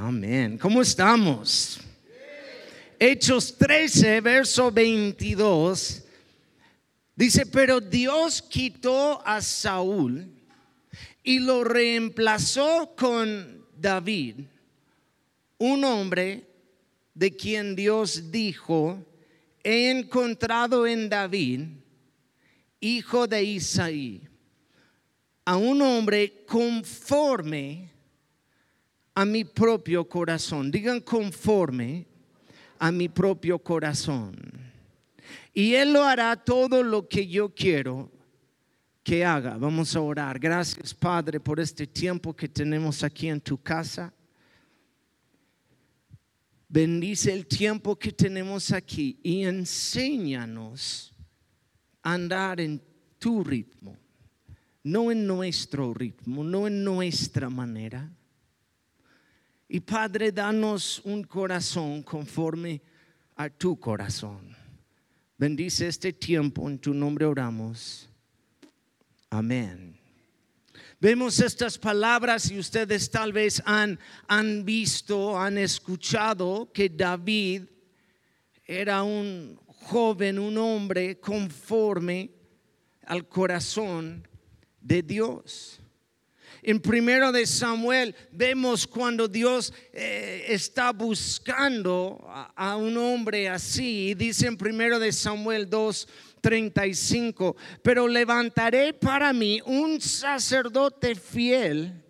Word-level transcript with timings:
Amén. 0.00 0.56
¿Cómo 0.58 0.80
estamos? 0.80 1.80
Hechos 3.00 3.58
13, 3.58 4.20
verso 4.20 4.70
22. 4.70 6.04
Dice, 7.16 7.44
pero 7.46 7.80
Dios 7.80 8.40
quitó 8.40 9.20
a 9.26 9.42
Saúl 9.42 10.30
y 11.24 11.40
lo 11.40 11.64
reemplazó 11.64 12.94
con 12.96 13.66
David, 13.76 14.36
un 15.58 15.82
hombre 15.82 16.46
de 17.12 17.34
quien 17.34 17.74
Dios 17.74 18.30
dijo, 18.30 19.04
he 19.64 19.90
encontrado 19.90 20.86
en 20.86 21.08
David, 21.08 21.62
hijo 22.78 23.26
de 23.26 23.42
Isaí, 23.42 24.22
a 25.44 25.56
un 25.56 25.82
hombre 25.82 26.44
conforme 26.46 27.97
a 29.18 29.24
mi 29.24 29.44
propio 29.44 30.08
corazón. 30.08 30.70
Digan 30.70 31.00
conforme 31.00 32.06
a 32.78 32.92
mi 32.92 33.08
propio 33.08 33.58
corazón. 33.58 34.36
Y 35.52 35.74
Él 35.74 35.92
lo 35.92 36.04
hará 36.04 36.36
todo 36.36 36.84
lo 36.84 37.08
que 37.08 37.26
yo 37.26 37.52
quiero 37.52 38.12
que 39.02 39.24
haga. 39.24 39.56
Vamos 39.56 39.96
a 39.96 40.00
orar. 40.00 40.38
Gracias 40.38 40.94
Padre 40.94 41.40
por 41.40 41.58
este 41.58 41.84
tiempo 41.84 42.32
que 42.32 42.48
tenemos 42.48 43.02
aquí 43.02 43.26
en 43.26 43.40
tu 43.40 43.60
casa. 43.60 44.14
Bendice 46.68 47.32
el 47.32 47.48
tiempo 47.48 47.98
que 47.98 48.12
tenemos 48.12 48.70
aquí 48.70 49.18
y 49.24 49.42
enséñanos 49.42 51.12
a 52.04 52.14
andar 52.14 52.60
en 52.60 52.80
tu 53.18 53.42
ritmo, 53.42 53.96
no 54.84 55.10
en 55.10 55.26
nuestro 55.26 55.92
ritmo, 55.92 56.44
no 56.44 56.68
en 56.68 56.84
nuestra 56.84 57.50
manera. 57.50 58.12
Y 59.68 59.80
Padre, 59.80 60.32
danos 60.32 61.02
un 61.04 61.22
corazón 61.22 62.02
conforme 62.02 62.80
a 63.36 63.50
tu 63.50 63.78
corazón. 63.78 64.56
Bendice 65.36 65.88
este 65.88 66.12
tiempo, 66.12 66.68
en 66.68 66.78
tu 66.78 66.94
nombre 66.94 67.26
oramos. 67.26 68.08
Amén. 69.28 69.98
Vemos 70.98 71.38
estas 71.38 71.78
palabras 71.78 72.50
y 72.50 72.58
ustedes 72.58 73.10
tal 73.10 73.32
vez 73.32 73.62
han, 73.66 74.00
han 74.26 74.64
visto, 74.64 75.38
han 75.38 75.58
escuchado 75.58 76.72
que 76.72 76.88
David 76.88 77.64
era 78.64 79.02
un 79.02 79.60
joven, 79.66 80.38
un 80.38 80.56
hombre 80.56 81.20
conforme 81.20 82.30
al 83.06 83.28
corazón 83.28 84.26
de 84.80 85.02
Dios. 85.02 85.80
En 86.62 86.80
primero 86.80 87.30
de 87.30 87.46
Samuel 87.46 88.14
vemos 88.32 88.86
cuando 88.86 89.28
Dios 89.28 89.72
eh, 89.92 90.44
está 90.48 90.92
buscando 90.92 92.18
a, 92.56 92.76
un 92.76 92.96
hombre 92.96 93.48
así. 93.48 94.14
Dice 94.14 94.46
en 94.46 94.56
primero 94.56 94.98
de 94.98 95.12
Samuel 95.12 95.70
2, 95.70 96.08
35, 96.40 97.56
pero 97.82 98.08
levantaré 98.08 98.92
para 98.92 99.32
mí 99.32 99.60
un 99.66 100.00
sacerdote 100.00 101.14
fiel 101.14 102.04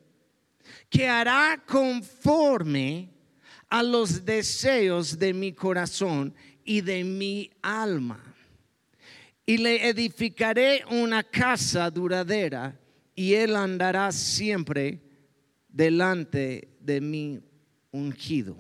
que 0.89 1.09
hará 1.09 1.63
conforme 1.67 3.11
a 3.69 3.83
los 3.83 4.25
deseos 4.25 5.19
de 5.19 5.35
mi 5.35 5.53
corazón 5.53 6.35
y 6.65 6.81
de 6.81 7.05
mi 7.05 7.51
alma. 7.63 8.23
Y 9.45 9.59
le 9.59 9.89
edificaré 9.89 10.85
una 10.91 11.23
casa 11.23 11.91
duradera 11.91 12.79
y 13.19 13.35
él 13.35 13.57
andará 13.57 14.13
siempre 14.13 15.03
delante 15.69 16.77
de 16.79 17.01
mi 17.01 17.41
ungido. 17.91 18.57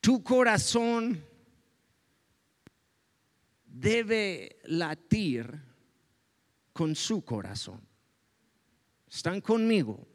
Tu 0.00 0.22
corazón 0.22 1.24
debe 3.64 4.60
latir 4.62 5.60
con 6.72 6.94
su 6.94 7.24
corazón. 7.24 7.80
¿Están 9.10 9.40
conmigo? 9.40 10.06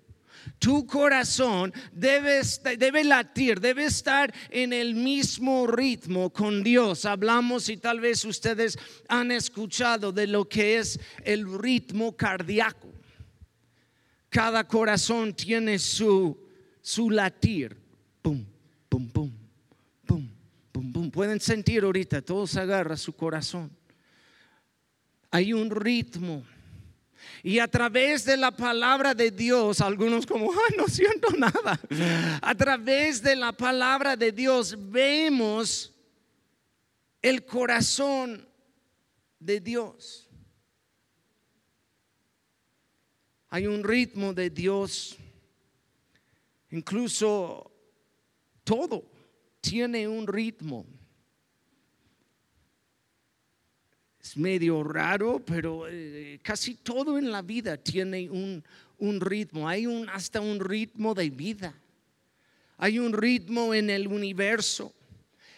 Tu 0.59 0.85
corazón 0.85 1.73
debe, 1.91 2.41
debe, 2.77 3.03
latir, 3.03 3.59
debe 3.59 3.85
estar 3.85 4.33
en 4.49 4.73
el 4.73 4.95
mismo 4.95 5.67
ritmo 5.67 6.31
con 6.31 6.63
Dios. 6.63 7.05
Hablamos 7.05 7.69
y 7.69 7.77
tal 7.77 7.99
vez 7.99 8.25
ustedes 8.25 8.77
han 9.07 9.31
escuchado 9.31 10.11
de 10.11 10.27
lo 10.27 10.47
que 10.47 10.77
es 10.77 10.99
el 11.23 11.59
ritmo 11.59 12.15
cardíaco. 12.15 12.91
Cada 14.29 14.67
corazón 14.67 15.33
tiene 15.33 15.77
su, 15.77 16.37
su 16.81 17.09
latir. 17.09 17.77
Pum, 18.21 18.45
pum, 18.87 19.09
pum, 19.09 19.31
pum, 20.05 20.29
pum, 20.71 20.93
pum. 20.93 21.11
Pueden 21.11 21.39
sentir 21.39 21.83
ahorita, 21.83 22.21
todos 22.21 22.55
agarra 22.55 22.95
su 22.95 23.13
corazón. 23.13 23.69
Hay 25.31 25.53
un 25.53 25.69
ritmo. 25.69 26.43
Y 27.43 27.59
a 27.59 27.67
través 27.67 28.25
de 28.25 28.37
la 28.37 28.51
palabra 28.51 29.13
de 29.13 29.31
Dios, 29.31 29.81
algunos 29.81 30.25
como, 30.25 30.51
Ay, 30.51 30.77
no 30.77 30.87
siento 30.87 31.29
nada. 31.37 31.79
A 32.41 32.55
través 32.55 33.21
de 33.21 33.35
la 33.35 33.51
palabra 33.51 34.15
de 34.15 34.31
Dios 34.31 34.75
vemos 34.77 35.93
el 37.21 37.45
corazón 37.45 38.47
de 39.39 39.59
Dios. 39.59 40.29
Hay 43.49 43.67
un 43.67 43.83
ritmo 43.83 44.33
de 44.33 44.49
Dios. 44.49 45.17
Incluso 46.69 47.71
todo 48.63 49.03
tiene 49.59 50.07
un 50.07 50.25
ritmo. 50.25 50.85
Medio 54.37 54.83
raro, 54.83 55.43
pero 55.45 55.87
eh, 55.87 56.39
casi 56.41 56.75
todo 56.75 57.17
en 57.17 57.31
la 57.31 57.41
vida 57.41 57.77
tiene 57.77 58.29
un, 58.29 58.63
un 58.97 59.19
ritmo. 59.19 59.67
Hay 59.67 59.85
un, 59.85 60.07
hasta 60.09 60.41
un 60.41 60.59
ritmo 60.59 61.13
de 61.13 61.29
vida. 61.29 61.73
Hay 62.77 62.99
un 62.99 63.13
ritmo 63.13 63.73
en 63.73 63.89
el 63.89 64.07
universo. 64.07 64.93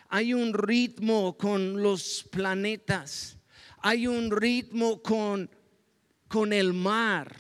Hay 0.10 0.34
un 0.34 0.54
ritmo 0.54 1.38
con 1.38 1.82
los 1.82 2.28
planetas. 2.32 3.38
Hay 3.82 4.08
un 4.08 4.32
ritmo 4.32 5.02
con, 5.02 5.50
con 6.28 6.54
el 6.54 6.74
mar. 6.74 7.36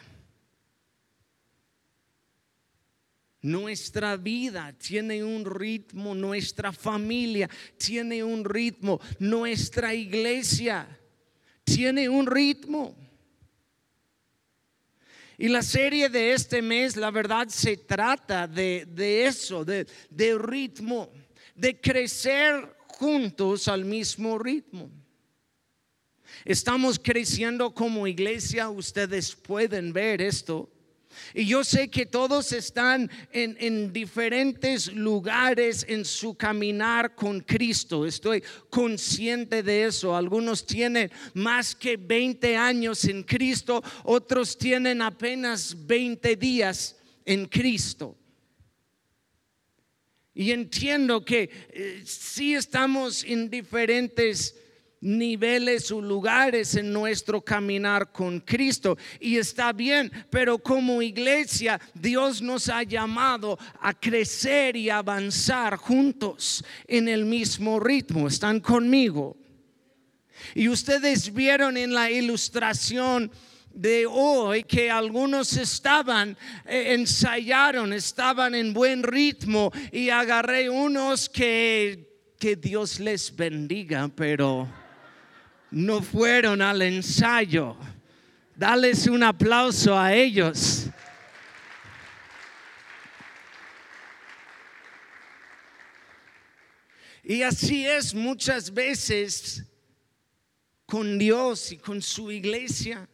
Nuestra 3.41 4.15
vida 4.15 4.73
tiene 4.77 5.21
un 5.21 5.43
ritmo, 5.43 6.15
nuestra 6.15 6.71
familia 6.71 7.49
tiene 7.77 8.23
un 8.23 8.45
ritmo, 8.45 9.01
nuestra 9.19 9.93
iglesia 9.93 10.87
tiene 11.63 12.09
un 12.09 12.27
ritmo. 12.27 12.95
Y 15.37 15.47
la 15.47 15.61
serie 15.61 16.09
de 16.09 16.33
este 16.33 16.61
mes, 16.61 16.95
la 16.95 17.11
verdad, 17.11 17.47
se 17.49 17.77
trata 17.77 18.47
de, 18.47 18.85
de 18.87 19.25
eso, 19.25 19.65
de, 19.65 19.87
de 20.09 20.37
ritmo, 20.37 21.11
de 21.55 21.79
crecer 21.79 22.75
juntos 22.87 23.67
al 23.67 23.83
mismo 23.83 24.37
ritmo. 24.37 24.89
Estamos 26.45 26.99
creciendo 26.99 27.73
como 27.73 28.07
iglesia, 28.07 28.69
ustedes 28.69 29.35
pueden 29.35 29.93
ver 29.93 30.21
esto. 30.21 30.69
Y 31.33 31.45
yo 31.45 31.63
sé 31.63 31.89
que 31.89 32.05
todos 32.05 32.51
están 32.51 33.09
en, 33.31 33.57
en, 33.59 33.93
diferentes 33.93 34.91
lugares 34.93 35.85
en 35.87 36.05
su 36.05 36.35
caminar 36.35 37.15
con 37.15 37.41
Cristo. 37.41 38.05
Estoy 38.05 38.43
consciente 38.69 39.63
de 39.63 39.85
eso. 39.85 40.15
Algunos 40.15 40.65
tienen 40.65 41.11
más 41.33 41.75
que 41.75 41.97
20 41.97 42.55
años 42.57 43.05
en 43.05 43.23
Cristo, 43.23 43.83
otros 44.03 44.57
tienen 44.57 45.01
apenas 45.01 45.75
20 45.85 46.35
días 46.35 46.95
en 47.25 47.45
Cristo. 47.45 48.17
Y 50.35 50.51
entiendo 50.51 51.23
que 51.23 51.49
eh, 51.69 52.01
sí 52.05 52.55
estamos 52.55 53.23
en 53.23 53.49
diferentes 53.49 54.55
niveles 55.03 55.91
o 55.91 56.01
lugares 56.01 56.75
en 56.75 56.91
nuestro 56.91 57.41
caminar 57.41 58.11
con 58.11 58.39
Cristo. 58.39 58.97
Y 59.19 59.37
está 59.37 59.73
bien, 59.73 60.11
pero 60.29 60.57
como 60.57 61.01
iglesia 61.01 61.79
Dios 61.93 62.41
nos 62.41 62.69
ha 62.69 62.83
llamado 62.83 63.59
a 63.81 63.93
crecer 63.93 64.75
y 64.75 64.89
avanzar 64.89 65.75
juntos 65.75 66.63
en 66.87 67.07
el 67.07 67.25
mismo 67.25 67.79
ritmo. 67.79 68.27
¿Están 68.27 68.59
conmigo? 68.59 69.37
Y 70.55 70.69
ustedes 70.69 71.33
vieron 71.33 71.77
en 71.77 71.93
la 71.93 72.09
ilustración 72.09 73.31
de 73.73 74.05
hoy 74.05 74.63
que 74.63 74.91
algunos 74.91 75.57
estaban, 75.57 76.37
eh, 76.65 76.93
ensayaron, 76.93 77.91
estaban 77.91 78.53
en 78.53 78.71
buen 78.71 79.01
ritmo 79.01 79.71
y 79.91 80.09
agarré 80.09 80.69
unos 80.69 81.27
que, 81.27 82.33
que 82.39 82.55
Dios 82.55 82.99
les 82.99 83.35
bendiga, 83.35 84.09
pero 84.15 84.69
no 85.73 86.03
fueron 86.03 86.61
al 86.61 86.83
ensayo. 86.83 87.75
Dales 88.55 89.07
un 89.07 89.23
aplauso 89.23 89.97
a 89.97 90.13
ellos. 90.13 90.87
Y 97.23 97.41
así 97.41 97.87
es 97.87 98.13
muchas 98.13 98.71
veces 98.71 99.65
con 100.85 101.17
Dios 101.17 101.71
y 101.71 101.77
con 101.77 102.01
su 102.01 102.31
iglesia. 102.31 103.09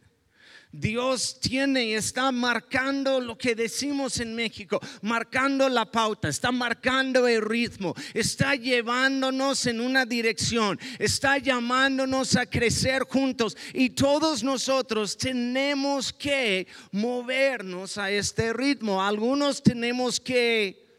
Dios 0.72 1.38
tiene 1.40 1.86
y 1.86 1.94
está 1.94 2.30
marcando 2.30 3.20
lo 3.20 3.36
que 3.36 3.54
decimos 3.54 4.20
en 4.20 4.34
México, 4.34 4.80
marcando 5.02 5.68
la 5.68 5.90
pauta, 5.90 6.28
está 6.28 6.52
marcando 6.52 7.26
el 7.26 7.42
ritmo, 7.42 7.94
está 8.14 8.54
llevándonos 8.54 9.66
en 9.66 9.80
una 9.80 10.06
dirección, 10.06 10.78
está 10.98 11.38
llamándonos 11.38 12.36
a 12.36 12.46
crecer 12.46 13.02
juntos 13.02 13.56
y 13.74 13.90
todos 13.90 14.44
nosotros 14.44 15.16
tenemos 15.16 16.12
que 16.12 16.68
movernos 16.92 17.98
a 17.98 18.10
este 18.10 18.52
ritmo. 18.52 19.02
Algunos 19.02 19.62
tenemos 19.62 20.20
que 20.20 20.89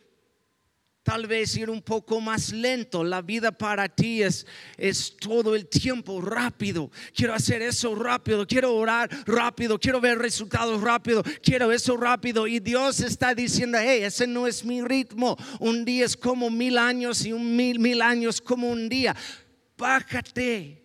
Tal 1.12 1.28
vez 1.28 1.58
ir 1.58 1.69
un 1.69 1.81
poco 1.81 2.22
más 2.22 2.54
lento. 2.54 3.04
La 3.04 3.22
vida 3.22 3.52
para 3.52 3.90
ti 3.90 4.24
es, 4.24 4.48
es 4.78 5.18
todo 5.18 5.58
el 5.58 5.68
tiempo 5.68 6.22
rápido. 6.22 6.90
Quiero 7.13 7.34
hacer 7.34 7.62
eso 7.62 7.94
rápido. 7.96 8.48
Quiero 8.48 8.74
orar 8.74 9.10
rápido. 9.25 9.78
Quiero 9.78 10.00
ver 10.00 10.18
resultados 10.19 10.80
rápido. 10.80 11.22
Quiero 11.44 11.69
eso 11.74 11.98
rápido. 11.98 12.48
Y 12.48 12.62
Dios 12.62 13.02
está 13.02 13.36
diciendo, 13.36 13.78
hey, 13.78 14.04
ese 14.04 14.25
no 14.25 14.48
es 14.48 14.63
mi 14.63 14.81
ritmo. 14.81 15.36
Un 15.60 15.84
día 15.84 16.06
es 16.06 16.16
como 16.16 16.50
mil 16.50 16.78
años 16.78 17.25
y 17.25 17.34
un 17.34 17.58
mil, 17.58 17.78
mil 17.78 18.02
años 18.02 18.40
como 18.40 18.69
un 18.69 18.88
día. 18.88 19.13
Bájate. 19.78 20.81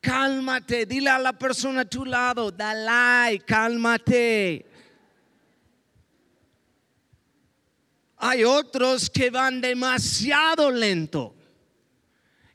Cálmate. 0.00 0.84
Dile 0.84 1.10
a 1.10 1.18
la 1.20 1.32
persona 1.32 1.82
a 1.82 1.84
tu 1.84 2.04
lado, 2.04 2.50
dale, 2.50 3.38
cálmate. 3.46 4.73
Hay 8.26 8.42
otros 8.42 9.10
que 9.10 9.28
van 9.28 9.60
demasiado 9.60 10.70
lento. 10.70 11.36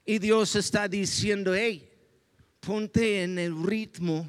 Y 0.03 0.17
Dios 0.17 0.55
está 0.55 0.87
diciendo, 0.87 1.53
hey, 1.53 1.87
ponte 2.59 3.21
en 3.21 3.37
el 3.37 3.63
ritmo 3.63 4.27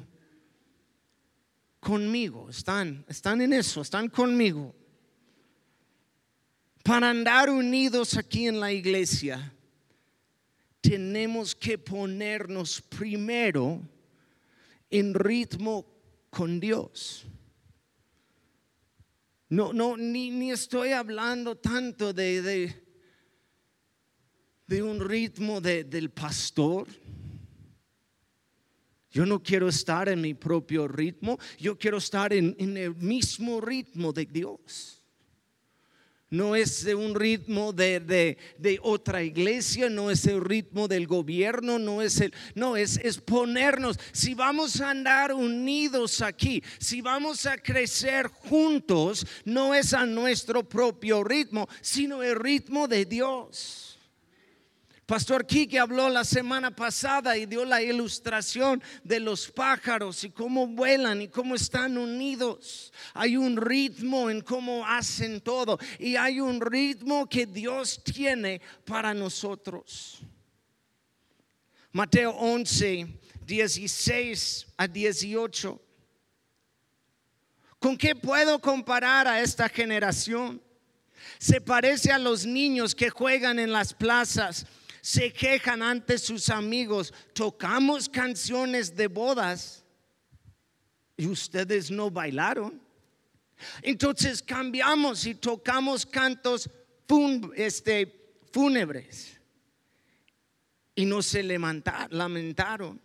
conmigo. 1.79 2.47
Están, 2.47 3.03
están 3.07 3.41
en 3.41 3.53
eso, 3.53 3.81
están 3.81 4.07
conmigo. 4.07 4.75
Para 6.83 7.09
andar 7.09 7.49
unidos 7.49 8.15
aquí 8.17 8.45
en 8.45 8.59
la 8.59 8.71
iglesia, 8.71 9.51
tenemos 10.79 11.55
que 11.55 11.79
ponernos 11.79 12.79
primero 12.83 13.81
en 14.91 15.15
ritmo 15.15 15.87
con 16.29 16.59
Dios. 16.59 17.25
No, 19.51 19.73
no, 19.73 19.97
ni, 19.97 20.49
estoy 20.49 20.93
hablando 20.93 21.57
tanto 21.57 22.13
de, 22.13 22.73
de, 24.65 24.81
un 24.81 25.01
ritmo 25.01 25.59
del 25.59 26.09
pastor. 26.09 26.87
Yo 29.09 29.25
no 29.25 29.43
quiero 29.43 29.67
estar 29.67 30.07
en 30.07 30.21
mi 30.21 30.33
propio 30.33 30.87
ritmo, 30.87 31.37
yo 31.59 31.77
quiero 31.77 31.97
estar 31.97 32.31
en 32.31 32.77
el 32.77 32.95
mismo 32.95 33.59
ritmo 33.59 34.13
de 34.13 34.25
Dios 34.25 35.00
no 36.31 36.55
es 36.55 36.83
de 36.85 36.95
un 36.95 37.13
ritmo 37.13 37.73
de, 37.73 38.37
otra 38.81 39.21
iglesia, 39.21 39.89
no 39.89 40.09
es 40.09 40.25
el 40.25 40.41
ritmo 40.41 40.87
del 40.87 41.05
gobierno, 41.05 41.77
no 41.77 42.01
es 42.01 42.21
el, 42.21 42.33
no, 42.55 42.77
es, 42.77 42.97
es 43.03 43.17
ponernos, 43.19 43.99
si 44.13 44.33
vamos 44.33 44.79
a 44.79 44.89
andar 44.89 45.33
unidos 45.33 46.21
aquí, 46.21 46.63
si 46.79 47.01
vamos 47.01 47.45
a 47.45 47.57
crecer 47.57 48.27
juntos, 48.27 49.27
no 49.43 49.75
es 49.75 49.93
a 49.93 50.05
nuestro 50.05 50.67
propio 50.67 51.23
ritmo, 51.23 51.67
sino 51.81 52.23
el 52.23 52.37
ritmo 52.37 52.87
de 52.87 53.05
Dios. 53.05 53.90
Pastor 55.11 55.45
Kike 55.45 55.77
habló 55.77 56.07
la 56.07 56.23
semana 56.23 56.73
pasada 56.73 57.35
y 57.35 57.45
dio 57.45 57.65
la 57.65 57.81
ilustración 57.81 58.81
de 59.03 59.19
los 59.19 59.51
pájaros 59.51 60.23
y 60.23 60.29
cómo 60.29 60.67
vuelan 60.67 61.21
y 61.21 61.27
cómo 61.27 61.55
están 61.55 61.97
unidos. 61.97 62.93
Hay 63.13 63.35
un 63.35 63.57
ritmo 63.57 64.29
en 64.29 64.39
cómo 64.39 64.87
hacen 64.87 65.41
todo 65.41 65.77
y 65.99 66.15
hay 66.15 66.39
un 66.39 66.61
ritmo 66.61 67.27
que 67.27 67.45
Dios 67.45 68.01
tiene 68.05 68.61
para 68.85 69.13
nosotros. 69.13 70.19
Mateo 71.91 72.31
11, 72.31 73.05
16 73.45 74.67
a 74.77 74.87
18. 74.87 75.81
¿Con 77.79 77.97
qué 77.97 78.15
puedo 78.15 78.59
comparar 78.59 79.27
a 79.27 79.41
esta 79.41 79.67
generación? 79.67 80.61
Se 81.37 81.59
parece 81.59 82.13
a 82.13 82.17
los 82.17 82.45
niños 82.45 82.95
que 82.95 83.09
juegan 83.09 83.59
en 83.59 83.73
las 83.73 83.93
plazas 83.93 84.65
se 85.01 85.33
quejan 85.33 85.81
ante 85.81 86.17
sus 86.17 86.49
amigos, 86.49 87.13
tocamos 87.33 88.07
canciones 88.07 88.95
de 88.95 89.07
bodas 89.07 89.83
y 91.17 91.27
ustedes 91.27 91.89
no 91.89 92.11
bailaron. 92.11 92.79
Entonces 93.81 94.41
cambiamos 94.41 95.25
y 95.25 95.35
tocamos 95.35 96.05
cantos 96.05 96.69
este, 97.55 98.31
fúnebres 98.53 99.39
y 100.95 101.05
no 101.05 101.21
se 101.21 101.43
lamentaron. 101.43 103.01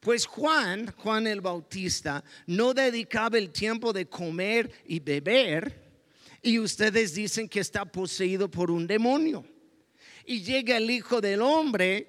Pues 0.00 0.26
Juan, 0.26 0.92
Juan 0.98 1.26
el 1.26 1.40
Bautista, 1.40 2.22
no 2.46 2.74
dedicaba 2.74 3.38
el 3.38 3.50
tiempo 3.50 3.92
de 3.92 4.08
comer 4.08 4.70
y 4.84 5.00
beber 5.00 5.88
y 6.42 6.58
ustedes 6.58 7.14
dicen 7.14 7.48
que 7.48 7.60
está 7.60 7.84
poseído 7.84 8.48
por 8.48 8.70
un 8.70 8.86
demonio 8.86 9.44
y 10.28 10.42
llega 10.42 10.76
el 10.76 10.90
Hijo 10.90 11.22
del 11.22 11.40
Hombre, 11.40 12.06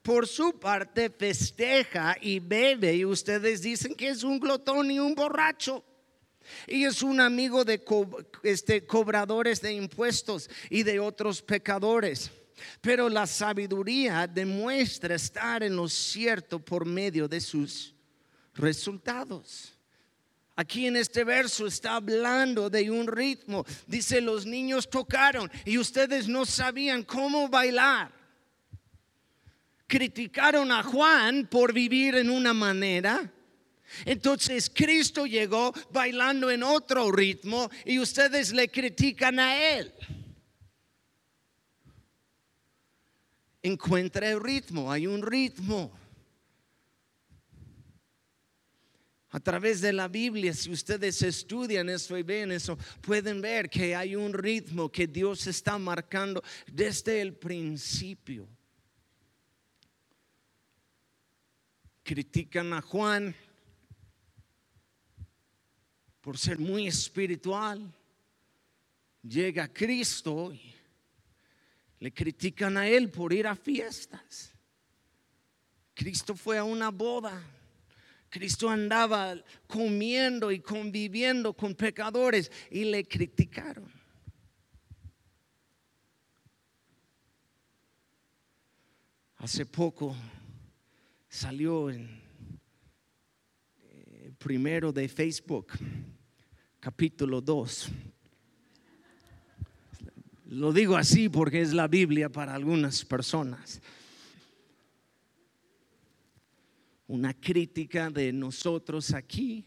por 0.00 0.28
su 0.28 0.56
parte 0.56 1.10
festeja 1.10 2.16
y 2.20 2.38
bebe 2.38 2.94
y 2.94 3.04
ustedes 3.04 3.60
dicen 3.60 3.96
que 3.96 4.08
es 4.08 4.22
un 4.22 4.38
glotón 4.38 4.88
y 4.88 5.00
un 5.00 5.16
borracho. 5.16 5.84
Y 6.68 6.84
es 6.84 7.02
un 7.02 7.20
amigo 7.20 7.64
de 7.64 7.84
este, 8.44 8.86
cobradores 8.86 9.60
de 9.60 9.72
impuestos 9.72 10.48
y 10.70 10.84
de 10.84 11.00
otros 11.00 11.42
pecadores. 11.42 12.30
Pero 12.80 13.08
la 13.08 13.26
sabiduría 13.26 14.28
demuestra 14.28 15.16
estar 15.16 15.64
en 15.64 15.74
lo 15.74 15.88
cierto 15.88 16.64
por 16.64 16.86
medio 16.86 17.26
de 17.26 17.40
sus 17.40 17.96
resultados. 18.54 19.75
Aquí 20.58 20.86
en 20.86 20.96
este 20.96 21.22
verso 21.22 21.66
está 21.66 21.96
hablando 21.96 22.70
de 22.70 22.90
un 22.90 23.06
ritmo. 23.06 23.66
Dice, 23.86 24.22
los 24.22 24.46
niños 24.46 24.88
tocaron 24.88 25.50
y 25.66 25.76
ustedes 25.76 26.28
no 26.28 26.46
sabían 26.46 27.02
cómo 27.02 27.46
bailar. 27.48 28.10
Criticaron 29.86 30.72
a 30.72 30.82
Juan 30.82 31.46
por 31.46 31.74
vivir 31.74 32.16
en 32.16 32.30
una 32.30 32.54
manera. 32.54 33.30
Entonces 34.06 34.70
Cristo 34.74 35.26
llegó 35.26 35.74
bailando 35.92 36.50
en 36.50 36.62
otro 36.62 37.12
ritmo 37.12 37.70
y 37.84 37.98
ustedes 37.98 38.52
le 38.52 38.70
critican 38.70 39.38
a 39.38 39.76
él. 39.76 39.92
Encuentra 43.62 44.30
el 44.30 44.40
ritmo, 44.40 44.90
hay 44.90 45.06
un 45.06 45.22
ritmo. 45.22 45.92
A 49.36 49.40
través 49.40 49.82
de 49.82 49.92
la 49.92 50.08
Biblia, 50.08 50.54
si 50.54 50.70
ustedes 50.70 51.20
estudian 51.20 51.90
eso 51.90 52.16
y 52.16 52.22
ven 52.22 52.52
eso, 52.52 52.78
pueden 53.02 53.42
ver 53.42 53.68
que 53.68 53.94
hay 53.94 54.16
un 54.16 54.32
ritmo 54.32 54.90
que 54.90 55.06
Dios 55.06 55.46
está 55.46 55.76
marcando 55.76 56.42
desde 56.72 57.20
el 57.20 57.34
principio. 57.34 58.48
Critican 62.02 62.72
a 62.72 62.80
Juan 62.80 63.36
por 66.22 66.38
ser 66.38 66.58
muy 66.58 66.86
espiritual. 66.86 67.94
Llega 69.22 69.70
Cristo 69.70 70.50
y 70.50 70.74
le 71.98 72.10
critican 72.10 72.78
a 72.78 72.88
él 72.88 73.10
por 73.10 73.34
ir 73.34 73.46
a 73.46 73.54
fiestas. 73.54 74.54
Cristo 75.92 76.34
fue 76.34 76.56
a 76.56 76.64
una 76.64 76.90
boda 76.90 77.52
Cristo 78.28 78.68
andaba 78.68 79.36
comiendo 79.66 80.50
y 80.52 80.60
conviviendo 80.60 81.54
con 81.54 81.74
pecadores 81.74 82.50
y 82.70 82.84
le 82.84 83.06
criticaron. 83.06 83.90
Hace 89.38 89.66
poco 89.66 90.16
salió 91.28 91.90
en 91.90 92.20
eh, 93.82 94.32
primero 94.38 94.92
de 94.92 95.08
Facebook, 95.08 95.72
capítulo 96.80 97.40
2. 97.40 97.90
Lo 100.46 100.72
digo 100.72 100.96
así 100.96 101.28
porque 101.28 101.60
es 101.60 101.72
la 101.72 101.86
Biblia 101.86 102.30
para 102.30 102.54
algunas 102.54 103.04
personas. 103.04 103.80
Una 107.08 107.34
crítica 107.34 108.10
de 108.10 108.32
nosotros 108.32 109.12
aquí. 109.12 109.64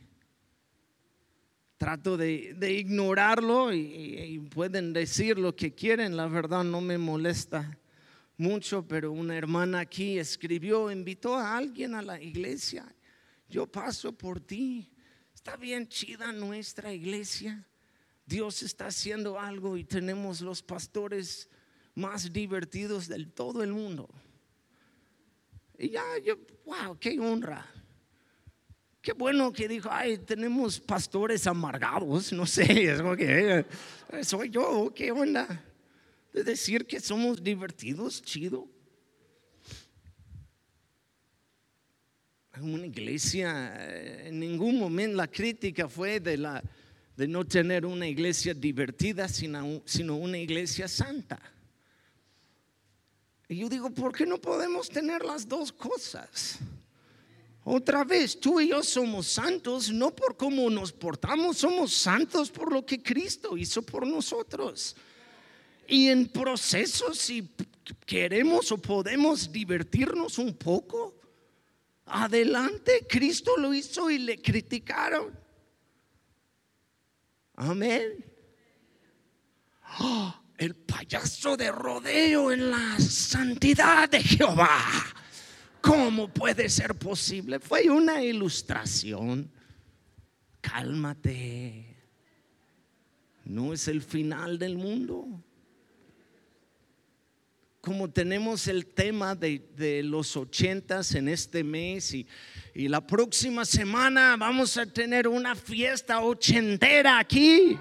Trato 1.78 2.18
de, 2.18 2.56
ignorarlo 2.78 3.74
y, 3.74 4.40
pueden 4.54 4.92
decir 4.92 5.38
lo 5.38 5.56
que 5.56 5.74
quieren, 5.74 6.18
la 6.18 6.28
verdad 6.28 6.64
no 6.64 6.82
me 6.82 6.98
molesta 6.98 7.78
mucho, 8.38 8.86
pero 8.86 9.12
una 9.12 9.38
hermana 9.38 9.82
aquí 9.82 10.20
escribió, 10.20 10.92
invitó 10.92 11.36
a 11.36 11.56
alguien 11.56 11.96
a 11.96 12.02
la 12.02 12.22
iglesia. 12.22 12.86
Yo 13.48 13.66
paso 13.66 14.12
por 14.12 14.40
ti. 14.42 14.92
Está 15.34 15.56
bien 15.56 15.88
chida 15.88 16.34
nuestra 16.34 16.94
iglesia. 16.94 17.66
Dios 18.26 18.62
está 18.62 18.88
haciendo 18.88 19.40
algo 19.40 19.78
y 19.78 19.84
tenemos 19.86 20.42
los 20.42 20.62
pastores 20.62 21.50
más 21.96 22.32
divertidos 22.32 23.08
del 23.08 23.32
todo 23.32 23.64
el 23.64 23.72
mundo. 23.72 24.10
Y 25.80 25.92
ya, 25.92 26.04
yo, 26.24 26.38
wow, 26.66 27.00
qué 27.00 27.18
honra. 27.18 27.66
Qué 29.02 29.14
bueno 29.14 29.54
que 29.54 29.66
dijo, 29.66 29.88
ay, 29.90 30.18
tenemos 30.18 30.78
pastores 30.78 31.48
amargados, 31.48 32.34
no 32.34 32.46
sé, 32.46 32.84
es 32.92 33.02
como 33.02 33.16
que 33.16 33.60
eh, 34.10 34.24
soy 34.24 34.50
yo, 34.50 34.92
qué 34.94 35.10
onda. 35.12 35.64
De 36.34 36.44
decir 36.44 36.86
que 36.86 37.00
somos 37.00 37.42
divertidos, 37.42 38.22
chido. 38.22 38.68
Una 42.62 42.86
iglesia, 42.86 43.74
eh, 43.80 44.28
en 44.28 44.40
ningún 44.42 44.78
momento 44.78 45.16
la 45.16 45.28
crítica 45.28 45.88
fue 45.88 46.20
de, 46.20 46.36
la, 46.36 46.62
de 47.16 47.26
no 47.26 47.46
tener 47.46 47.86
una 47.86 48.06
iglesia 48.06 48.54
divertida, 48.54 49.30
sino, 49.30 49.82
sino 49.86 50.18
una 50.18 50.38
iglesia 50.38 50.90
santa. 50.90 51.40
Y 53.52 53.58
yo 53.58 53.68
digo, 53.68 53.90
¿por 53.90 54.16
qué 54.16 54.28
no 54.28 54.38
podemos 54.38 54.90
tener 54.90 55.26
las 55.26 55.48
dos 55.48 55.72
cosas? 55.72 56.60
Otra 57.64 58.04
vez, 58.04 58.40
tú 58.40 58.60
y 58.60 58.70
yo 58.70 58.84
somos 58.84 59.26
santos 59.26 59.92
no 59.92 60.16
por 60.16 60.38
cómo 60.38 60.70
nos 60.70 60.94
portamos, 60.94 61.58
somos 61.58 61.92
santos 61.92 62.52
por 62.52 62.72
lo 62.72 62.86
que 62.86 63.02
Cristo 63.02 63.58
hizo 63.58 63.82
por 63.82 64.06
nosotros. 64.06 64.96
Y 65.88 66.10
en 66.10 66.28
procesos, 66.28 67.18
si 67.18 67.50
queremos 68.06 68.72
o 68.72 68.78
podemos 68.78 69.52
divertirnos 69.52 70.38
un 70.38 70.54
poco, 70.56 71.16
adelante, 72.06 73.08
Cristo 73.10 73.58
lo 73.58 73.74
hizo 73.74 74.12
y 74.12 74.20
le 74.20 74.40
criticaron. 74.40 75.36
Amén. 77.56 78.24
¡Oh! 80.00 80.39
El 80.60 80.76
payaso 80.76 81.56
de 81.56 81.72
rodeo 81.72 82.52
en 82.52 82.70
la 82.70 83.00
santidad 83.00 84.10
de 84.10 84.22
Jehová. 84.22 84.70
¿Cómo 85.80 86.28
puede 86.28 86.68
ser 86.68 86.96
posible? 86.96 87.62
Fue 87.62 87.90
una 87.90 88.22
ilustración. 88.22 89.50
Cálmate. 90.60 91.96
No 93.46 93.72
es 93.72 93.88
el 93.88 94.02
final 94.02 94.60
del 94.60 94.78
mundo. 94.78 95.42
Como 97.80 98.10
tenemos 98.12 98.68
el 98.68 98.88
tema 98.88 99.36
de, 99.36 100.02
los 100.04 100.36
ochentas 100.36 101.16
en 101.16 101.30
este 101.30 101.64
mes 101.64 102.14
y, 102.14 102.28
y 102.76 102.90
la 102.90 103.08
próxima 103.08 103.64
semana 103.64 104.36
vamos 104.38 104.76
a 104.76 104.86
tener 104.86 105.30
una 105.30 105.56
fiesta 105.56 106.20
ochentera 106.20 107.18
aquí 107.18 107.80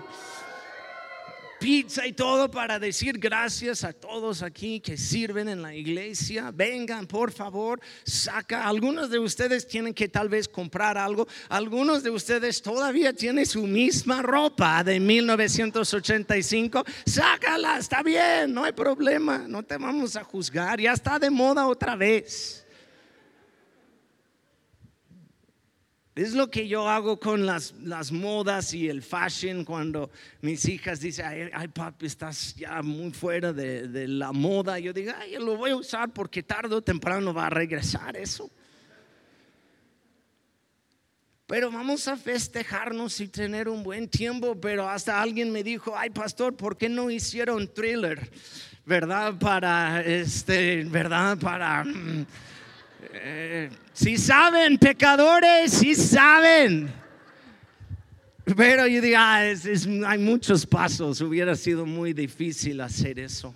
pizza 1.58 2.06
y 2.06 2.12
todo 2.12 2.50
para 2.50 2.78
decir 2.78 3.18
gracias 3.18 3.84
a 3.84 3.92
todos 3.92 4.42
aquí 4.42 4.80
que 4.80 4.96
sirven 4.96 5.48
en 5.48 5.62
la 5.62 5.74
iglesia. 5.74 6.50
Vengan, 6.52 7.06
por 7.06 7.32
favor, 7.32 7.80
saca. 8.04 8.66
Algunos 8.66 9.10
de 9.10 9.18
ustedes 9.18 9.66
tienen 9.66 9.94
que 9.94 10.08
tal 10.08 10.28
vez 10.28 10.48
comprar 10.48 10.96
algo. 10.96 11.26
Algunos 11.48 12.02
de 12.02 12.10
ustedes 12.10 12.62
todavía 12.62 13.12
tienen 13.12 13.46
su 13.46 13.66
misma 13.66 14.22
ropa 14.22 14.84
de 14.84 15.00
1985. 15.00 16.84
Sácala, 17.04 17.78
está 17.78 18.02
bien, 18.02 18.52
no 18.52 18.64
hay 18.64 18.72
problema. 18.72 19.44
No 19.48 19.62
te 19.62 19.76
vamos 19.76 20.16
a 20.16 20.24
juzgar. 20.24 20.80
Ya 20.80 20.92
está 20.92 21.18
de 21.18 21.30
moda 21.30 21.66
otra 21.66 21.96
vez. 21.96 22.64
Es 26.18 26.34
lo 26.34 26.50
que 26.50 26.66
yo 26.66 26.88
hago 26.88 27.20
con 27.20 27.46
las, 27.46 27.74
las 27.80 28.10
modas 28.10 28.74
y 28.74 28.88
el 28.88 29.02
fashion 29.02 29.64
cuando 29.64 30.10
mis 30.40 30.68
hijas 30.68 30.98
dicen, 30.98 31.48
ay, 31.54 31.68
papi, 31.68 32.06
estás 32.06 32.56
ya 32.56 32.82
muy 32.82 33.12
fuera 33.12 33.52
de, 33.52 33.86
de, 33.86 34.08
la 34.08 34.32
moda. 34.32 34.80
Yo 34.80 34.92
digo, 34.92 35.12
ay, 35.16 35.36
lo 35.38 35.56
voy 35.56 35.70
a 35.70 35.76
usar 35.76 36.12
porque 36.12 36.42
tarde 36.42 36.74
o 36.74 36.82
temprano 36.82 37.32
va 37.32 37.46
a 37.46 37.50
regresar 37.50 38.16
eso. 38.16 38.50
Pero 41.46 41.70
vamos 41.70 42.08
a 42.08 42.16
festejarnos 42.16 43.20
y 43.20 43.28
tener 43.28 43.68
un 43.68 43.84
buen 43.84 44.08
tiempo. 44.08 44.60
Pero 44.60 44.88
hasta 44.88 45.22
alguien 45.22 45.52
me 45.52 45.62
dijo, 45.62 45.96
ay, 45.96 46.10
pastor, 46.10 46.56
¿por 46.56 46.76
qué 46.76 46.88
no 46.88 47.12
hicieron 47.12 47.72
thriller? 47.72 48.28
¿Verdad? 48.84 49.38
Para, 49.38 50.02
este, 50.02 50.82
¿verdad? 50.82 51.38
Para... 51.38 51.84
Si 53.92 54.16
saben, 54.16 54.78
pecadores, 54.78 55.72
si 55.72 55.94
saben. 55.94 56.92
Pero 58.56 58.86
yo 58.86 59.00
digo, 59.00 59.16
ah, 59.18 59.42
hay 60.06 60.18
muchos 60.18 60.64
pasos, 60.64 61.20
hubiera 61.20 61.54
sido 61.54 61.84
muy 61.84 62.12
difícil 62.12 62.80
hacer 62.80 63.18
eso. 63.18 63.54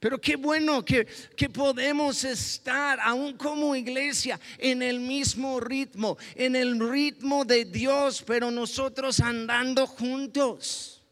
Pero 0.00 0.20
qué 0.20 0.36
bueno 0.36 0.84
que, 0.84 1.06
que, 1.34 1.48
podemos 1.48 2.24
estar, 2.24 3.00
aún 3.00 3.38
como 3.38 3.74
iglesia, 3.74 4.38
en 4.58 4.82
el 4.82 5.00
mismo 5.00 5.60
ritmo, 5.60 6.18
en 6.34 6.56
el 6.56 6.78
ritmo 6.78 7.44
de 7.44 7.64
Dios, 7.64 8.22
pero 8.26 8.50
nosotros 8.50 9.20
andando 9.20 9.86
juntos. 9.86 11.02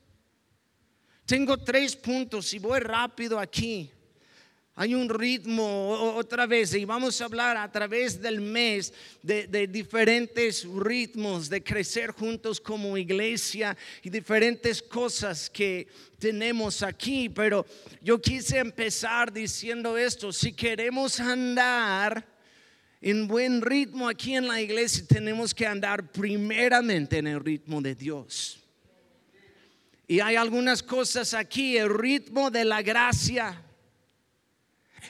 Tengo 1.25 1.57
tres 1.57 1.97
puntos 1.97 2.53
y 2.53 2.59
voy 2.59 2.81
rápido 2.81 3.39
aquí. 3.39 3.91
Hay 4.75 4.95
un 4.95 5.07
ritmo 5.07 6.15
otra 6.17 6.47
vez 6.47 6.73
y 6.75 6.87
vamos 6.87 7.21
a 7.21 7.27
hablar 7.27 7.59
a 7.59 7.71
través 7.71 8.23
del 8.23 8.41
mes 8.41 8.95
de, 9.23 9.67
diferentes 9.67 10.65
ritmos, 10.65 11.51
de 11.51 11.63
crecer 11.63 12.13
juntos 12.13 12.59
como 12.59 12.97
iglesia 12.97 13.77
y 14.03 14.09
diferentes 14.09 14.81
cosas 14.81 15.51
que 15.51 15.87
tenemos 16.19 16.83
aquí. 16.83 17.29
Pero 17.29 17.67
yo 18.01 18.19
quise 18.19 18.61
empezar 18.61 19.31
diciendo 19.31 19.99
esto, 19.99 20.33
si 20.33 20.55
queremos 20.55 21.21
andar 21.21 22.27
en 23.03 23.29
buen 23.29 23.61
ritmo 23.61 24.09
aquí 24.09 24.37
en 24.37 24.49
la 24.49 24.59
iglesia, 24.59 25.05
tenemos 25.07 25.53
que 25.53 25.67
andar 25.67 26.11
primeramente 26.11 27.19
en 27.19 27.27
el 27.27 27.41
ritmo 27.41 27.83
de 27.83 27.95
Dios. 27.95 28.59
Y 30.09 30.21
hay 30.21 30.37
algunas 30.37 30.83
cosas 30.83 31.35
aquí, 31.35 31.77
el 31.77 31.93
ritmo 31.93 32.51
de 32.51 32.65
la 32.65 32.81
gracia 32.81 33.63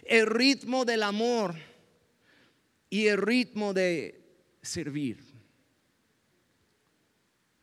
el 0.02 0.26
ritmo 0.26 0.84
del 0.84 1.02
amor 1.02 1.54
y 2.90 3.06
el 3.06 3.18
ritmo 3.18 3.72
de 3.72 4.20
servir. 4.60 5.32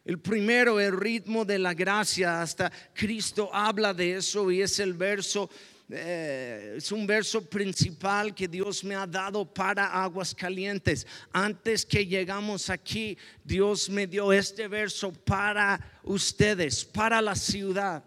El 0.05 0.19
primero, 0.19 0.79
el 0.79 0.97
ritmo 0.97 1.45
de 1.45 1.59
la 1.59 1.73
gracia, 1.73 2.41
hasta 2.41 2.71
Cristo 2.93 3.49
habla 3.53 3.93
de 3.93 4.15
eso 4.15 4.49
y 4.49 4.61
es 4.61 4.79
el 4.79 4.93
verso, 4.93 5.49
eh, 5.87 6.75
es 6.77 6.91
un 6.91 7.05
verso 7.05 7.45
principal 7.45 8.33
que 8.33 8.47
Dios 8.47 8.83
me 8.83 8.95
ha 8.95 9.05
dado 9.05 9.45
para 9.45 9.85
aguas 9.85 10.33
calientes. 10.33 11.05
Antes 11.31 11.85
que 11.85 12.07
llegamos 12.07 12.71
aquí, 12.71 13.15
Dios 13.43 13.87
me 13.87 14.07
dio 14.07 14.33
este 14.33 14.67
verso 14.67 15.13
para 15.13 15.99
ustedes, 16.03 16.83
para 16.83 17.21
la 17.21 17.35
ciudad. 17.35 18.03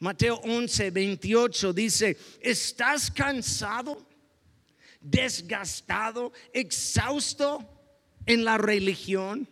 Mateo 0.00 0.36
11, 0.36 0.90
28 0.90 1.74
dice, 1.74 2.16
¿estás 2.40 3.10
cansado, 3.10 4.06
desgastado, 4.98 6.32
exhausto 6.54 7.68
en 8.24 8.42
la 8.42 8.56
religión? 8.56 9.46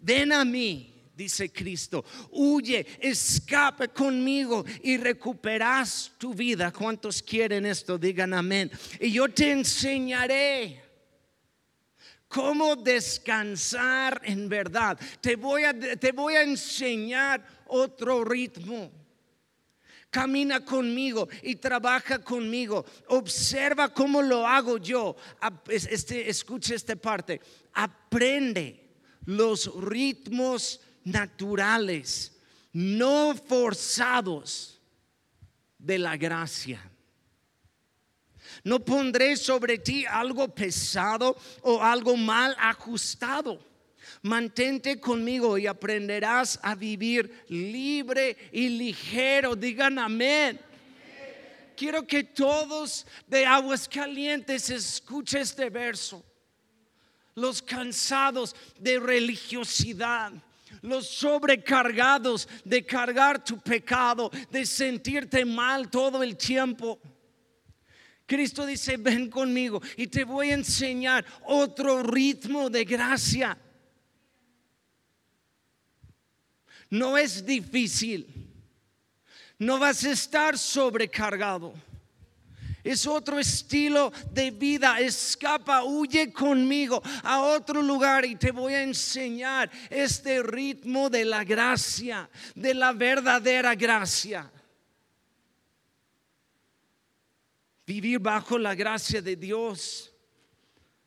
Ven 0.00 0.32
a 0.32 0.44
mí, 0.44 1.12
dice 1.14 1.52
Cristo, 1.52 2.04
huye, 2.32 2.84
escape 2.98 3.90
conmigo 3.90 4.64
y 4.82 4.96
recuperas 4.96 6.10
tu 6.18 6.34
vida. 6.34 6.72
¿Cuántos 6.72 7.22
quieren 7.22 7.64
esto? 7.64 7.96
Digan 7.96 8.34
amén. 8.34 8.72
Y 8.98 9.12
yo 9.12 9.28
te 9.28 9.52
enseñaré 9.52 10.82
cómo 12.26 12.74
descansar 12.74 14.20
en 14.24 14.48
verdad. 14.48 14.98
Te 15.20 15.36
voy 15.36 15.62
a, 15.62 15.72
te 15.72 16.10
voy 16.10 16.34
a 16.34 16.42
enseñar 16.42 17.46
otro 17.68 18.24
ritmo 18.24 18.97
camina 20.10 20.64
conmigo 20.64 21.28
y 21.42 21.56
trabaja 21.56 22.18
conmigo. 22.18 22.84
Observa 23.08 23.92
cómo 23.92 24.22
lo 24.22 24.46
hago 24.46 24.78
yo. 24.78 25.16
Este, 25.68 26.28
escuche 26.28 26.74
esta 26.74 26.96
parte. 26.96 27.40
Aprende 27.72 28.88
los 29.24 29.70
ritmos 29.80 30.80
naturales, 31.04 32.36
no 32.72 33.34
forzados 33.34 34.80
de 35.78 35.98
la 35.98 36.16
gracia. 36.16 36.90
No 38.64 38.84
pondré 38.84 39.36
sobre 39.36 39.78
ti 39.78 40.04
algo 40.06 40.48
pesado 40.54 41.36
o 41.62 41.82
algo 41.82 42.16
mal 42.16 42.56
ajustado 42.58 43.67
Mantente 44.22 45.00
conmigo 45.00 45.58
y 45.58 45.66
aprenderás 45.66 46.58
a 46.62 46.74
vivir 46.74 47.44
libre 47.48 48.36
y 48.52 48.68
ligero. 48.68 49.54
Digan 49.56 49.98
amén. 49.98 50.60
quiero 51.76 52.06
que 52.06 52.24
todos 52.24 53.06
de 53.26 53.46
aguas 53.46 53.88
calientes 53.88 54.68
escuchen 54.70 55.42
este 55.42 55.70
verso. 55.70 56.24
Los 57.34 57.62
cansados 57.62 58.56
de 58.80 58.98
religiosidad, 58.98 60.32
los 60.82 61.06
sobrecargados 61.06 62.48
de 62.64 62.84
cargar 62.84 63.44
tu 63.44 63.60
pecado, 63.60 64.30
de 64.50 64.66
sentirte 64.66 65.44
mal 65.44 65.88
todo 65.88 66.22
el 66.22 66.36
tiempo. 66.36 66.98
Cristo 68.28 68.66
dice, 68.66 68.98
ven 68.98 69.30
conmigo 69.30 69.80
y 69.96 70.06
te 70.06 70.22
voy 70.22 70.50
a 70.50 70.54
enseñar 70.54 71.24
otro 71.46 72.02
ritmo 72.02 72.68
de 72.68 72.84
gracia. 72.84 73.56
No 76.90 77.18
es 77.18 77.44
difícil. 77.44 78.26
No 79.58 79.78
vas 79.78 80.04
a 80.04 80.12
estar 80.12 80.56
sobrecargado. 80.56 81.74
Es 82.84 83.06
otro 83.06 83.38
estilo 83.38 84.12
de 84.32 84.50
vida. 84.50 85.00
Escapa, 85.00 85.82
huye 85.82 86.32
conmigo 86.32 87.02
a 87.22 87.42
otro 87.42 87.82
lugar 87.82 88.24
y 88.24 88.36
te 88.36 88.50
voy 88.52 88.74
a 88.74 88.82
enseñar 88.82 89.70
este 89.90 90.42
ritmo 90.42 91.10
de 91.10 91.24
la 91.24 91.44
gracia, 91.44 92.30
de 92.54 92.74
la 92.74 92.92
verdadera 92.92 93.74
gracia. 93.74 94.50
Vivir 97.86 98.20
bajo 98.20 98.58
la 98.58 98.74
gracia 98.74 99.20
de 99.20 99.34
Dios. 99.34 100.12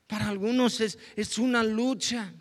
Para 0.06 0.28
algunos 0.28 0.80
es, 0.80 0.98
es 1.16 1.38
una 1.38 1.64
lucha 1.64 2.32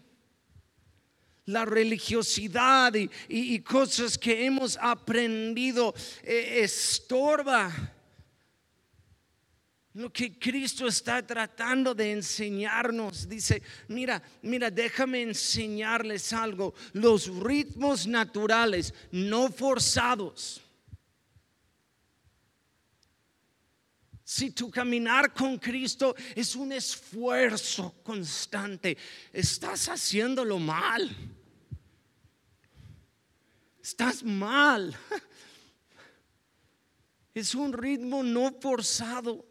la 1.51 1.65
religiosidad 1.65 2.93
y, 3.27 3.60
cosas 3.60 4.17
que 4.17 4.46
hemos 4.46 4.77
aprendido 4.81 5.93
eh, 6.24 6.62
estorba 6.63 7.72
lo 9.93 10.12
que 10.12 10.39
Cristo 10.39 10.88
está 10.88 11.25
tratando 11.25 11.93
de 11.93 12.12
enseñarnos. 12.13 13.27
Dice, 13.27 13.62
mira, 13.89 14.22
mira, 14.41 14.72
déjame 14.72 15.22
enseñarles 15.22 16.31
algo. 16.31 16.74
Los 16.93 17.27
ritmos 17.27 18.08
naturales, 18.08 18.93
no 19.12 19.51
forzados. 19.51 20.62
Si 24.24 24.51
tu 24.51 24.72
caminar 24.72 25.34
con 25.34 25.58
Cristo 25.58 26.15
es 26.36 26.55
un 26.55 26.72
esfuerzo 26.72 27.96
constante, 28.01 28.98
estás 29.34 29.89
haciéndolo 29.89 30.58
mal. 30.58 31.13
Estás 33.82 34.24
mal. 34.24 34.96
Es 37.34 37.56
un 37.56 37.74
ritmo 37.74 38.24
no 38.24 38.54
forzado. 38.60 39.46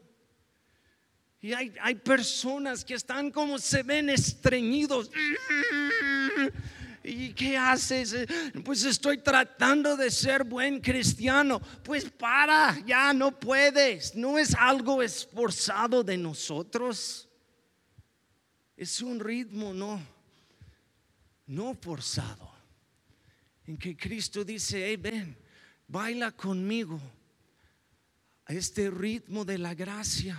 Y 1.41 1.55
hay, 1.55 1.75
hay, 1.81 1.95
personas 1.95 2.85
que 2.85 2.95
están 2.95 3.31
como 3.31 3.59
se 3.59 3.83
ven 3.83 4.11
estreñidos. 4.11 5.11
¿Y 7.03 7.33
qué 7.33 7.57
haces? 7.57 8.15
Pues 8.63 8.85
estoy 8.85 9.19
tratando 9.19 9.97
de 9.97 10.11
ser 10.11 10.45
buen 10.45 10.81
cristiano. 10.81 11.59
Pues 11.83 12.11
para, 12.11 12.79
ya 12.85 13.15
no 13.15 13.33
puedes. 13.41 14.15
No 14.15 14.39
es 14.39 14.55
algo 14.55 15.03
esforzado 15.03 16.05
de 16.05 16.19
nosotros. 16.19 17.27
Es 18.77 19.01
un 19.01 19.19
ritmo 19.19 19.73
no, 19.73 20.01
no 21.47 21.75
forzado. 21.75 22.50
En 23.71 23.77
que 23.77 23.97
Cristo 23.97 24.45
dice, 24.45 24.85
hey, 24.85 24.97
ven, 24.97 25.37
baila 25.87 26.33
conmigo 26.33 27.00
a 28.47 28.52
este 28.52 28.91
ritmo 28.91 29.45
de 29.45 29.59
la 29.59 29.75
gracia 29.75 30.37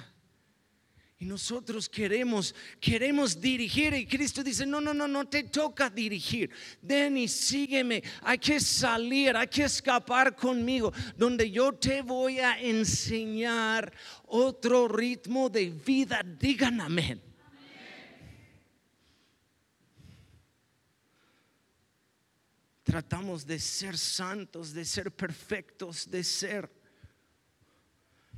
y 1.17 1.24
nosotros 1.24 1.88
queremos, 1.88 2.54
queremos 2.82 3.39
dirigir 3.39 3.94
y 3.94 4.06
Cristo 4.06 4.44
dice, 4.44 4.65
no, 4.65 4.82
no, 4.82 4.94
no, 4.94 5.08
no 5.08 5.30
te 5.30 5.44
toca 5.44 5.89
dirigir. 5.89 6.50
Y 6.82 7.28
sígueme. 7.30 8.04
Hay 8.22 8.38
que 8.38 8.60
salir, 8.60 9.38
hay 9.38 9.48
que 9.48 9.63
escapar 9.63 10.36
conmigo, 10.36 10.91
donde 11.15 11.50
yo 11.50 11.72
te 11.72 12.02
voy 12.02 12.39
a 12.39 12.60
enseñar 12.60 13.94
otro 14.26 14.89
ritmo 14.89 15.50
de 15.50 15.70
vida. 15.70 16.22
Digan 16.38 16.82
amén. 16.82 17.31
Tratamos 22.91 23.45
de 23.45 23.58
ser 23.58 23.97
santos, 23.97 24.73
de 24.73 24.84
ser 24.84 25.12
perfectos, 25.12 26.12
de 26.12 26.25
ser 26.25 26.69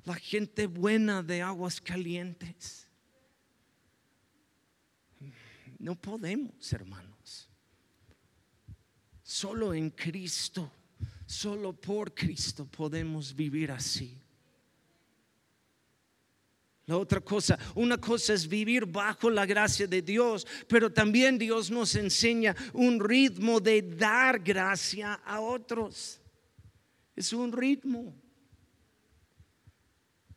la 0.06 0.14
gente 0.14 0.68
buena 0.68 1.24
de 1.24 1.42
aguas 1.42 1.82
calientes. 1.82 2.88
No 5.80 5.96
podemos, 5.96 6.72
hermanos. 6.72 7.50
Solo 9.24 9.74
en 9.74 9.90
Cristo, 9.90 10.72
solo 11.26 11.74
por 11.74 12.14
Cristo 12.14 12.68
podemos 12.68 13.36
vivir 13.36 13.72
así. 13.72 14.23
La 16.86 16.98
otra 16.98 17.22
cosa, 17.22 17.58
una 17.76 17.98
cosa 17.98 18.34
es 18.34 18.48
vivir 18.48 18.86
bajo 18.86 19.30
la 19.30 19.46
gracia 19.46 19.88
de 19.88 20.02
Dios, 20.02 20.46
pero 20.68 20.92
también 20.92 21.38
Dios 21.38 21.72
nos 21.72 21.96
enseña 21.96 22.56
un 22.74 23.00
ritmo 23.00 23.62
de 23.62 23.82
dar 23.82 24.40
gracia 24.40 25.14
a 25.26 25.40
otros. 25.40 26.20
Es 27.16 27.32
un 27.32 27.54
ritmo. 27.54 28.14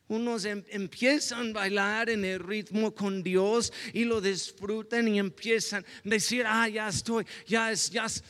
Unos 0.08 0.44
em, 0.44 0.62
empiezan 0.68 1.50
a 1.50 1.52
bailar 1.52 2.10
en 2.10 2.24
el 2.24 2.38
ritmo 2.38 2.94
con 2.94 3.24
Dios 3.24 3.72
y 3.92 4.04
lo 4.04 4.20
disfrutan 4.20 5.08
y 5.08 5.18
empiezan 5.18 5.84
a 5.84 6.08
decir, 6.08 6.44
ah, 6.46 6.68
ya 6.68 6.88
estoy, 6.88 7.26
ya 7.44 7.72
es, 7.72 7.90
ya 7.90 8.04
es, 8.04 8.22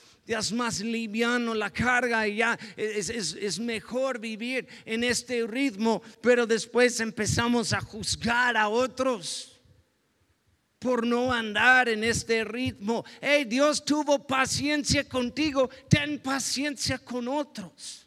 más 0.52 0.80
liviano 0.80 1.54
la 1.54 1.70
carga 1.70 2.26
y 2.26 2.36
ya 2.36 2.58
es, 2.76 3.08
es, 3.10 3.58
mejor 3.58 4.18
vivir 4.18 4.66
en 4.84 5.04
este 5.04 5.46
ritmo, 5.46 6.02
pero 6.20 6.46
después 6.46 6.98
empezamos 7.00 7.72
a 7.72 7.80
juzgar 7.80 8.56
a 8.56 8.68
otros 8.68 9.60
por 10.78 11.06
no 11.06 11.32
andar 11.32 11.88
en 11.88 12.04
este 12.04 12.44
ritmo. 12.44 13.04
Hey, 13.20 13.44
Dios 13.44 13.84
tuvo 13.84 14.26
paciencia 14.26 15.08
contigo, 15.08 15.70
ten 15.88 16.18
paciencia 16.18 16.98
con 16.98 17.28
otros. 17.28 18.06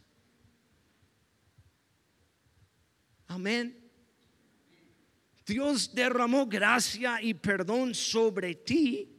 Amén. 3.28 3.76
Dios 5.46 5.94
derramó 5.94 6.46
gracia 6.46 7.22
y 7.22 7.34
perdón 7.34 7.96
sobre 7.96 8.56
ti. 8.56 9.19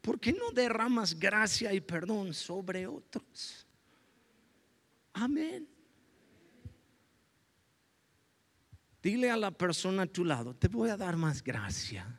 ¿Por 0.00 0.18
qué 0.18 0.32
no 0.32 0.50
derramas 0.50 1.18
gracia 1.18 1.72
y 1.72 1.80
perdón 1.80 2.32
sobre 2.32 2.86
otros? 2.86 3.66
Amén. 5.12 5.68
Dile 9.02 9.30
a 9.30 9.36
la 9.36 9.50
persona 9.50 10.02
a 10.02 10.06
tu 10.06 10.24
lado, 10.24 10.54
te 10.54 10.68
voy 10.68 10.90
a 10.90 10.96
dar 10.96 11.16
más 11.16 11.42
gracia. 11.42 12.18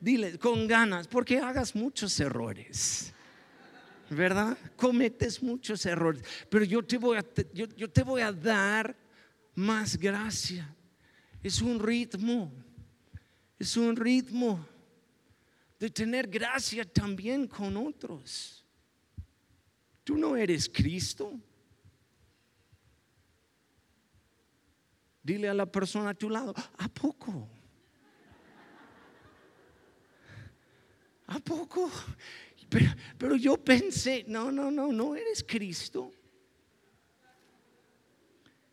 Dile 0.00 0.38
con 0.38 0.66
ganas, 0.68 1.08
porque 1.08 1.38
hagas 1.38 1.74
muchos 1.74 2.18
errores. 2.20 3.14
¿verdad? 4.10 4.56
Cometes 4.76 5.42
muchos 5.42 5.84
errores, 5.86 6.22
pero 6.48 6.64
yo 6.64 6.82
te 6.82 6.98
voy 6.98 7.18
a, 7.18 7.24
yo, 7.52 7.90
te 7.90 8.02
voy 8.02 8.22
a 8.22 8.32
dar 8.32 8.96
más 9.54 9.96
gracia. 9.96 10.74
Es 11.42 11.60
un 11.60 11.78
ritmo, 11.78 12.52
es 13.58 13.76
un 13.76 13.96
ritmo 13.96 14.64
de 15.78 15.90
tener 15.90 16.28
gracia 16.28 16.84
también 16.84 17.46
con 17.46 17.76
otros. 17.76 18.64
Tú 20.04 20.16
no 20.16 20.36
eres 20.36 20.68
Cristo. 20.68 21.38
Dile 25.22 25.48
a 25.48 25.54
la 25.54 25.66
persona 25.66 26.10
a 26.10 26.14
tu 26.14 26.30
lado, 26.30 26.54
¿a 26.78 26.88
poco? 26.88 27.48
¿A 31.26 31.38
poco? 31.40 31.90
Pero, 33.18 33.36
yo 33.36 33.56
pensé, 33.56 34.24
no, 34.26 34.50
no, 34.50 34.70
no, 34.70 34.92
no 34.92 35.14
eres 35.14 35.44
Cristo 35.46 36.12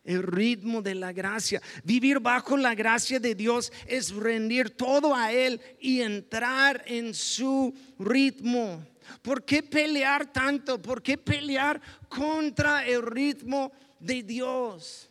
el 0.05 0.23
ritmo 0.23 0.81
de 0.81 0.95
la 0.95 1.11
gracia. 1.11 1.61
Vivir 1.83 2.19
bajo 2.19 2.55
la 2.55 2.75
gracia 2.75 3.19
de 3.19 3.35
Dios 3.35 3.73
es 3.87 4.13
rendir 4.13 4.69
todo 4.69 5.13
a 5.13 5.31
Él 5.31 5.59
y 5.79 6.01
entrar 6.01 6.83
en 6.85 7.13
su 7.13 7.73
ritmo. 7.99 8.85
¿Por 9.21 9.43
qué 9.43 9.61
pelear 9.61 10.31
tanto? 10.31 10.81
¿Por 10.81 11.01
qué 11.01 11.17
pelear 11.17 11.81
contra 12.07 12.85
el 12.85 13.01
ritmo 13.01 13.71
de 13.99 14.23
Dios? 14.23 15.09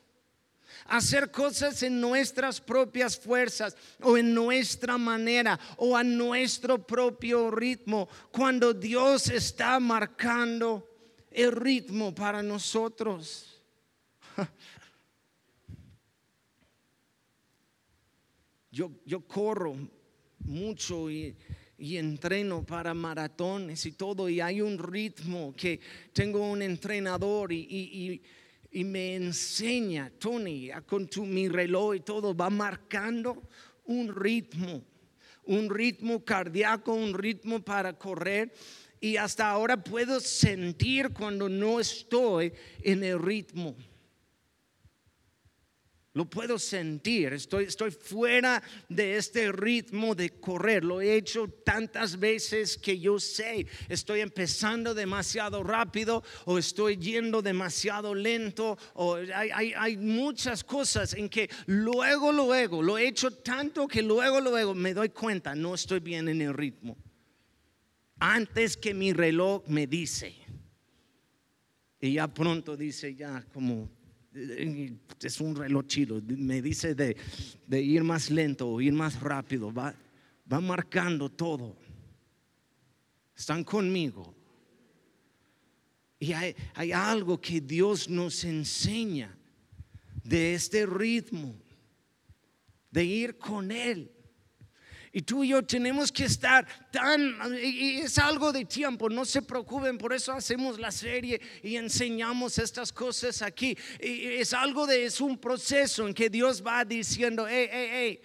hacer 0.86 1.30
cosas 1.30 1.82
en 1.82 2.00
nuestras 2.00 2.60
propias 2.60 3.18
fuerzas 3.18 3.76
o 4.02 4.16
en 4.16 4.34
nuestra 4.34 4.98
manera 4.98 5.58
o 5.76 5.96
a 5.96 6.04
nuestro 6.04 6.86
propio 6.86 7.50
ritmo 7.50 8.08
cuando 8.30 8.74
Dios 8.74 9.28
está 9.28 9.80
marcando 9.80 10.86
el 11.30 11.52
ritmo 11.52 12.14
para 12.14 12.42
nosotros. 12.42 13.62
Yo, 18.74 18.90
yo 19.06 19.20
corro 19.20 19.76
mucho 20.40 21.08
y, 21.08 21.36
y 21.78 21.96
entreno 21.96 22.66
para 22.66 22.92
maratones 22.92 23.86
y 23.86 23.92
todo, 23.92 24.28
y 24.28 24.40
hay 24.40 24.60
un 24.60 24.78
ritmo 24.78 25.54
que 25.56 25.78
tengo 26.12 26.50
un 26.50 26.60
entrenador 26.60 27.52
y, 27.52 27.60
y, 27.60 28.22
y 28.72 28.82
me 28.82 29.14
enseña, 29.14 30.10
Tony, 30.18 30.70
con 30.86 31.06
tu, 31.06 31.24
mi 31.24 31.46
reloj 31.46 31.94
y 31.94 32.00
todo, 32.00 32.36
va 32.36 32.50
marcando 32.50 33.44
un 33.84 34.12
ritmo, 34.12 34.82
un 35.44 35.70
ritmo 35.70 36.24
cardíaco, 36.24 36.94
un 36.94 37.14
ritmo 37.14 37.60
para 37.60 37.96
correr. 37.96 38.52
Y 39.00 39.16
hasta 39.18 39.48
ahora 39.48 39.84
puedo 39.84 40.18
sentir 40.18 41.10
cuando 41.10 41.48
no 41.48 41.78
estoy 41.78 42.52
en 42.82 43.04
el 43.04 43.22
ritmo. 43.22 43.76
Lo 46.14 46.26
puedo 46.26 46.60
sentir, 46.60 47.32
estoy, 47.32 47.64
estoy 47.64 47.90
fuera 47.90 48.62
de 48.88 49.16
este 49.16 49.50
ritmo 49.50 50.14
de 50.14 50.30
correr. 50.30 50.84
Lo 50.84 51.00
he 51.00 51.16
hecho 51.16 51.48
tantas 51.48 52.20
veces 52.20 52.78
que 52.78 53.00
yo 53.00 53.18
sé, 53.18 53.66
estoy 53.88 54.20
empezando 54.20 54.94
demasiado 54.94 55.64
rápido 55.64 56.22
o 56.44 56.56
estoy 56.56 56.98
yendo 56.98 57.42
demasiado 57.42 58.14
lento. 58.14 58.78
O 58.94 59.16
hay, 59.16 59.72
hay 59.76 59.96
muchas 59.96 60.62
cosas 60.62 61.14
en 61.14 61.28
que 61.28 61.50
luego, 61.66 62.30
luego, 62.30 62.80
lo 62.80 62.96
he 62.96 63.08
hecho 63.08 63.32
tanto 63.32 63.88
que 63.88 64.00
luego, 64.00 64.40
luego 64.40 64.72
me 64.72 64.94
doy 64.94 65.08
cuenta, 65.08 65.56
no 65.56 65.74
estoy 65.74 65.98
bien 65.98 66.28
en 66.28 66.42
el 66.42 66.54
ritmo. 66.54 66.96
Antes 68.20 68.76
que 68.76 68.94
mi 68.94 69.12
reloj 69.12 69.64
me 69.66 69.88
dice. 69.88 70.36
Y 72.00 72.12
ya 72.12 72.28
pronto 72.28 72.76
dice, 72.76 73.16
ya 73.16 73.44
como 73.52 73.90
es 74.34 75.40
un 75.40 75.54
reloj 75.54 75.86
chido, 75.86 76.20
me 76.26 76.60
dice 76.60 76.94
de, 76.94 77.16
ir 77.82 78.02
más 78.02 78.30
lento 78.30 78.68
o 78.68 78.80
ir 78.80 78.92
más 78.92 79.20
rápido, 79.20 79.72
va, 79.72 79.94
va 80.52 80.60
marcando 80.60 81.30
todo. 81.30 81.76
Están 83.36 83.64
conmigo. 83.64 84.34
Y 86.18 86.32
hay, 86.32 86.54
hay 86.74 86.92
algo 86.92 87.40
que 87.40 87.60
Dios 87.60 88.08
nos 88.08 88.44
enseña 88.44 89.36
de 90.22 90.54
este 90.54 90.86
ritmo, 90.86 91.54
de 92.90 93.04
ir 93.04 93.38
con 93.38 93.70
Él. 93.70 94.13
Y 95.16 95.22
tú 95.22 95.44
y 95.44 95.50
yo 95.50 95.62
tenemos 95.62 96.10
que 96.10 96.24
estar 96.24 96.66
tan, 96.90 97.36
y 97.62 98.00
es 98.00 98.18
algo 98.18 98.52
de 98.52 98.64
tiempo, 98.64 99.08
no 99.08 99.24
se 99.24 99.42
preocupen, 99.42 99.96
por 99.96 100.12
eso 100.12 100.32
hacemos 100.32 100.76
la 100.76 100.90
serie 100.90 101.40
y 101.62 101.76
enseñamos 101.76 102.58
estas 102.58 102.92
cosas 102.92 103.40
aquí. 103.40 103.78
Y 104.02 104.24
es 104.24 104.52
algo 104.52 104.88
de, 104.88 105.04
es 105.04 105.20
un 105.20 105.38
proceso 105.38 106.08
en 106.08 106.14
que 106.14 106.28
Dios 106.28 106.66
va 106.66 106.84
diciendo, 106.84 107.46
hey, 107.48 107.68
hey, 107.70 107.88
hey, 107.92 108.20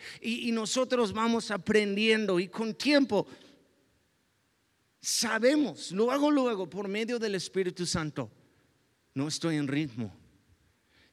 y, 0.47 0.51
nosotros 0.51 1.13
vamos 1.13 1.51
aprendiendo 1.51 2.39
y 2.39 2.47
con 2.47 2.73
tiempo 2.73 3.27
sabemos, 4.99 5.91
luego, 5.91 6.31
luego, 6.31 6.67
por 6.67 6.87
medio 6.87 7.19
del 7.19 7.35
Espíritu 7.35 7.85
Santo, 7.85 8.31
no 9.13 9.27
estoy 9.27 9.57
en 9.57 9.67
ritmo, 9.67 10.11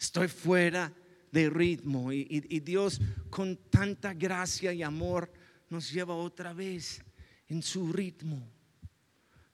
estoy 0.01 0.29
fuera 0.29 0.91
de 1.31 1.51
ritmo 1.51 2.15
y, 2.15 2.27
y 2.49 2.61
Dios 2.61 2.99
con 3.29 3.59
tanta 3.69 4.15
gracia 4.15 4.73
y 4.73 4.83
amor 4.83 5.31
nos 5.69 5.91
lleva 5.91 6.15
otra 6.15 6.53
vez 6.53 7.03
en 7.49 7.63
su 7.63 7.93
ritmo. 7.93 8.47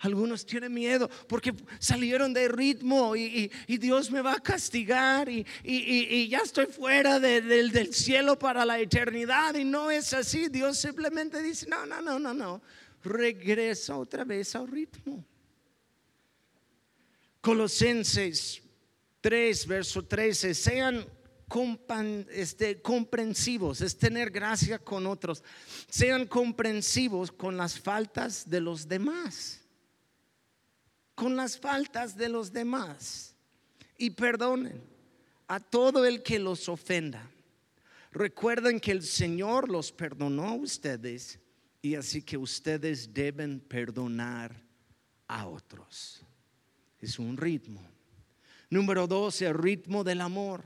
Algunos 0.02 0.44
tienen 0.44 0.74
miedo 0.74 1.08
porque 1.28 1.54
salieron 1.78 2.34
de 2.34 2.48
ritmo 2.48 3.14
y, 3.14 3.50
Dios 3.68 4.10
me 4.10 4.20
va 4.20 4.32
a 4.32 4.40
castigar 4.40 5.28
y, 5.28 6.28
ya 6.28 6.38
estoy 6.38 6.66
fuera 6.66 7.20
del 7.20 7.94
cielo 7.94 8.36
para 8.36 8.64
la 8.64 8.80
eternidad. 8.80 9.54
Y 9.54 9.64
no 9.64 9.92
es 9.92 10.12
así. 10.12 10.48
Dios 10.48 10.78
simplemente 10.78 11.40
dice, 11.40 11.68
no, 11.68 11.86
no, 11.86 12.02
no, 12.02 12.18
no, 12.18 12.34
no. 12.34 12.62
Regresa 13.04 13.96
otra 13.96 14.24
vez 14.24 14.56
al 14.56 14.66
ritmo. 14.66 15.24
Colosenses 17.40 18.60
3, 19.20 19.66
verso 19.68 20.04
13. 20.04 20.52
Sean 20.52 21.06
este, 22.30 22.80
comprensivos, 22.80 23.80
es 23.80 23.96
tener 23.96 24.30
gracia 24.30 24.78
con 24.78 25.06
otros. 25.06 25.42
Sean 25.88 26.26
comprensivos 26.26 27.30
con 27.30 27.56
las 27.56 27.78
faltas 27.78 28.48
de 28.48 28.60
los 28.60 28.88
demás. 28.88 29.60
Con 31.14 31.36
las 31.36 31.58
faltas 31.58 32.16
de 32.16 32.28
los 32.28 32.52
demás. 32.52 33.34
Y 33.98 34.10
perdonen 34.10 34.82
a 35.46 35.60
todo 35.60 36.06
el 36.06 36.22
que 36.22 36.38
los 36.38 36.68
ofenda. 36.68 37.28
Recuerden 38.12 38.80
que 38.80 38.92
el 38.92 39.02
Señor 39.02 39.68
los 39.68 39.92
perdonó 39.92 40.48
a 40.48 40.54
ustedes 40.54 41.38
y 41.80 41.94
así 41.94 42.22
que 42.22 42.36
ustedes 42.36 43.12
deben 43.12 43.60
perdonar 43.60 44.54
a 45.26 45.46
otros. 45.46 46.22
Es 47.00 47.18
un 47.18 47.36
ritmo. 47.36 47.82
Número 48.70 49.06
dos, 49.06 49.42
el 49.42 49.54
ritmo 49.54 50.04
del 50.04 50.20
amor. 50.20 50.64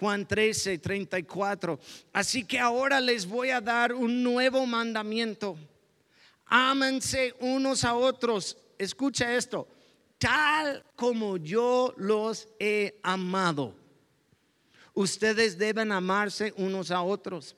Juan 0.00 0.26
13, 0.26 0.78
34. 0.78 1.78
Así 2.14 2.44
que 2.44 2.58
ahora 2.58 3.02
les 3.02 3.26
voy 3.26 3.50
a 3.50 3.60
dar 3.60 3.92
un 3.92 4.22
nuevo 4.22 4.64
mandamiento. 4.64 5.58
Ámense 6.46 7.34
unos 7.40 7.84
a 7.84 7.94
otros. 7.94 8.56
Escucha 8.78 9.36
esto. 9.36 9.68
Tal 10.16 10.82
como 10.96 11.36
yo 11.36 11.92
los 11.98 12.48
he 12.58 12.98
amado. 13.02 13.74
Ustedes 14.94 15.58
deben 15.58 15.92
amarse 15.92 16.54
unos 16.56 16.90
a 16.90 17.02
otros. 17.02 17.54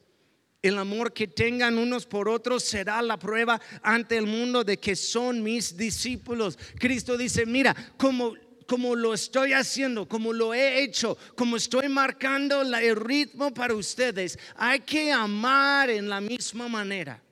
El 0.62 0.78
amor 0.78 1.12
que 1.12 1.28
tengan 1.28 1.78
unos 1.78 2.06
por 2.06 2.28
otros 2.28 2.64
será 2.64 3.02
la 3.02 3.18
prueba 3.18 3.60
ante 3.82 4.16
el 4.16 4.26
mundo 4.26 4.64
de 4.64 4.78
que 4.78 4.96
son 4.96 5.44
mis 5.44 5.76
discípulos. 5.76 6.58
Cristo 6.78 7.16
dice, 7.16 7.46
mira, 7.46 7.74
como 7.96 8.34
como 8.66 8.94
lo 8.94 9.14
estoy 9.14 9.52
haciendo, 9.52 10.08
como 10.08 10.32
lo 10.32 10.54
he 10.54 10.82
hecho, 10.82 11.16
como 11.36 11.56
estoy 11.56 11.88
marcando 11.88 12.62
el 12.62 12.96
ritmo 12.96 13.52
para 13.52 13.74
ustedes, 13.74 14.38
hay 14.56 14.80
que 14.80 15.12
amar 15.12 15.90
en 15.90 16.08
la 16.08 16.20
misma 16.20 16.68
manera. 16.68 17.22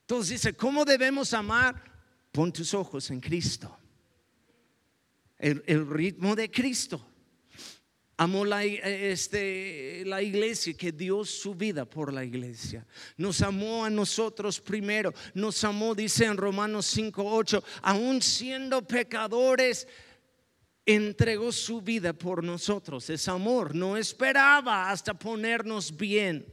Entonces 0.00 0.30
dice, 0.30 0.54
¿cómo 0.54 0.84
debemos 0.84 1.32
amar? 1.32 1.82
Pon 2.30 2.52
tus 2.52 2.74
ojos 2.74 3.10
en 3.10 3.20
Cristo. 3.20 3.76
El, 5.38 5.62
el 5.66 5.88
ritmo 5.88 6.34
de 6.36 6.50
Cristo. 6.50 7.13
Amó 8.16 8.44
la, 8.44 8.62
este, 8.64 10.04
la 10.06 10.22
iglesia, 10.22 10.74
que 10.74 10.92
dio 10.92 11.24
su 11.24 11.54
vida 11.54 11.84
por 11.84 12.12
la 12.12 12.24
iglesia. 12.24 12.86
Nos 13.16 13.42
amó 13.42 13.84
a 13.84 13.90
nosotros 13.90 14.60
primero. 14.60 15.12
Nos 15.34 15.64
amó, 15.64 15.96
dice 15.96 16.26
en 16.26 16.36
Romanos 16.36 16.86
5, 16.86 17.24
8, 17.24 17.64
aún 17.82 18.22
siendo 18.22 18.86
pecadores, 18.86 19.88
entregó 20.86 21.50
su 21.50 21.80
vida 21.80 22.12
por 22.12 22.44
nosotros. 22.44 23.10
Es 23.10 23.26
amor. 23.26 23.74
No 23.74 23.96
esperaba 23.96 24.90
hasta 24.90 25.14
ponernos 25.14 25.96
bien. 25.96 26.46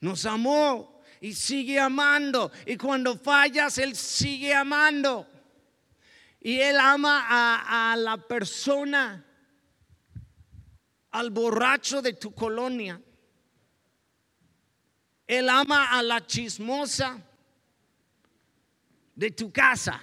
Nos 0.00 0.26
amó 0.26 1.02
y 1.20 1.34
sigue 1.34 1.78
amando. 1.78 2.50
Y 2.66 2.76
cuando 2.76 3.16
fallas, 3.16 3.78
Él 3.78 3.94
sigue 3.94 4.52
amando. 4.52 5.26
Y 6.48 6.62
Él 6.62 6.78
ama 6.80 7.26
a, 7.28 7.94
la 7.94 8.16
persona, 8.16 9.22
al 11.10 11.30
borracho 11.30 12.00
de 12.00 12.14
tu 12.14 12.34
colonia. 12.34 12.98
Él 15.26 15.50
ama 15.50 15.90
a 15.92 16.02
la 16.02 16.26
chismosa 16.26 17.22
de 19.14 19.30
tu 19.30 19.52
casa. 19.52 20.00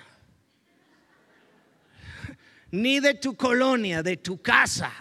Ni 2.69 2.99
de 2.99 3.15
tu 3.15 3.36
colonia, 3.36 4.03
de 4.03 4.15
tu 4.15 4.39
casa. 4.39 4.91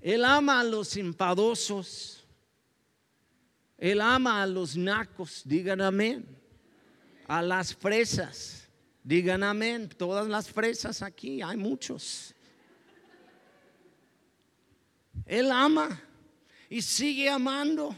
Él 0.00 0.24
ama 0.24 0.60
a 0.60 0.62
los 0.62 0.96
impadosos. 0.96 2.24
Él 3.78 4.00
ama 4.00 4.44
a 4.44 4.46
los 4.46 4.76
nacos, 4.76 5.42
digan 5.44 5.80
amén. 5.80 6.24
A 7.26 7.42
las 7.42 7.74
fresas. 7.74 8.61
Digan 9.02 9.42
amén. 9.42 9.88
Todas 9.88 10.28
las 10.28 10.48
fresas 10.48 11.02
aquí, 11.02 11.42
hay 11.42 11.56
muchos. 11.56 12.34
Él 15.26 15.50
ama 15.50 16.00
y 16.68 16.80
sigue 16.82 17.28
amando. 17.28 17.94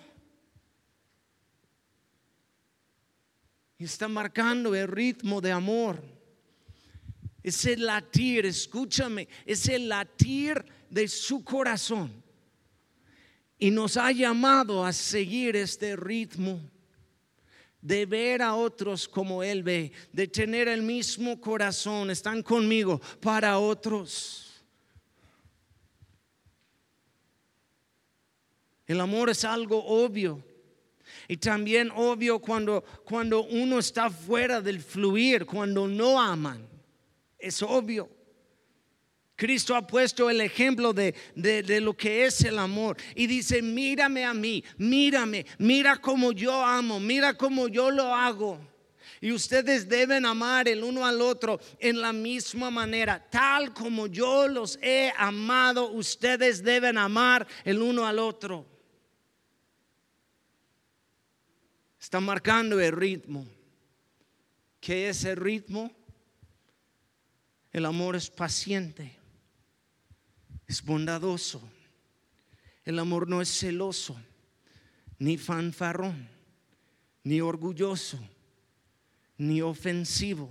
Y 3.78 3.84
está 3.84 4.08
marcando 4.08 4.74
el 4.74 4.88
ritmo 4.88 5.40
de 5.40 5.52
amor. 5.52 6.02
Es 7.42 7.66
el 7.66 7.84
latir, 7.84 8.46
escúchame, 8.46 9.28
es 9.44 9.68
el 9.68 9.88
latir 9.88 10.64
de 10.88 11.06
su 11.08 11.44
corazón. 11.44 12.22
Y 13.58 13.70
nos 13.70 13.98
ha 13.98 14.10
llamado 14.12 14.84
a 14.84 14.92
seguir 14.92 15.54
este 15.54 15.96
ritmo 15.96 16.60
de 17.84 18.06
ver 18.06 18.40
a 18.40 18.54
otros 18.54 19.06
como 19.06 19.42
Él 19.42 19.62
ve, 19.62 19.92
de 20.10 20.26
tener 20.26 20.68
el 20.68 20.80
mismo 20.80 21.38
corazón, 21.38 22.10
están 22.10 22.42
conmigo 22.42 22.98
para 23.20 23.58
otros. 23.58 24.64
El 28.86 28.98
amor 29.00 29.28
es 29.28 29.44
algo 29.44 29.84
obvio. 29.84 30.42
Y 31.28 31.36
también 31.36 31.90
obvio 31.94 32.38
cuando, 32.38 32.82
cuando 33.04 33.44
uno 33.44 33.78
está 33.78 34.08
fuera 34.08 34.62
del 34.62 34.80
fluir, 34.80 35.44
cuando 35.44 35.86
no 35.86 36.18
aman. 36.18 36.66
Es 37.38 37.62
obvio. 37.62 38.08
Cristo 39.36 39.74
ha 39.74 39.84
puesto 39.84 40.30
el 40.30 40.40
ejemplo 40.40 40.92
de, 40.92 41.14
lo 41.80 41.96
que 41.96 42.24
es 42.24 42.42
el 42.44 42.58
amor 42.58 42.96
y 43.16 43.26
dice, 43.26 43.62
mírame 43.62 44.24
a 44.24 44.32
mí, 44.32 44.62
mírame, 44.78 45.44
mira 45.58 45.96
como 45.96 46.30
yo 46.32 46.64
amo, 46.64 47.00
mira 47.00 47.34
como 47.34 47.66
yo 47.68 47.90
lo 47.90 48.14
hago. 48.14 48.60
Y 49.20 49.32
ustedes 49.32 49.88
deben 49.88 50.26
amar 50.26 50.68
el 50.68 50.84
uno 50.84 51.04
al 51.04 51.20
otro 51.20 51.58
en 51.80 52.00
la 52.00 52.12
misma 52.12 52.70
manera, 52.70 53.26
tal 53.30 53.72
como 53.72 54.06
yo 54.06 54.46
los 54.46 54.78
he 54.82 55.12
amado, 55.16 55.90
ustedes 55.90 56.62
deben 56.62 56.96
amar 56.96 57.46
el 57.64 57.82
uno 57.82 58.06
al 58.06 58.18
otro. 58.20 58.66
Está 61.98 62.20
marcando 62.20 62.78
el 62.78 62.92
ritmo. 62.92 63.46
¿Qué 64.78 65.08
es 65.08 65.24
el 65.24 65.36
ritmo? 65.36 65.90
El 67.72 67.86
amor 67.86 68.14
es 68.14 68.30
paciente 68.30 69.23
es 70.66 70.82
bondadoso. 70.82 71.62
El 72.84 72.98
amor 72.98 73.28
no 73.28 73.40
es 73.40 73.48
celoso, 73.48 74.16
ni 75.18 75.38
fanfarrón, 75.38 76.28
ni 77.22 77.40
orgulloso, 77.40 78.18
ni 79.38 79.62
ofensivo. 79.62 80.50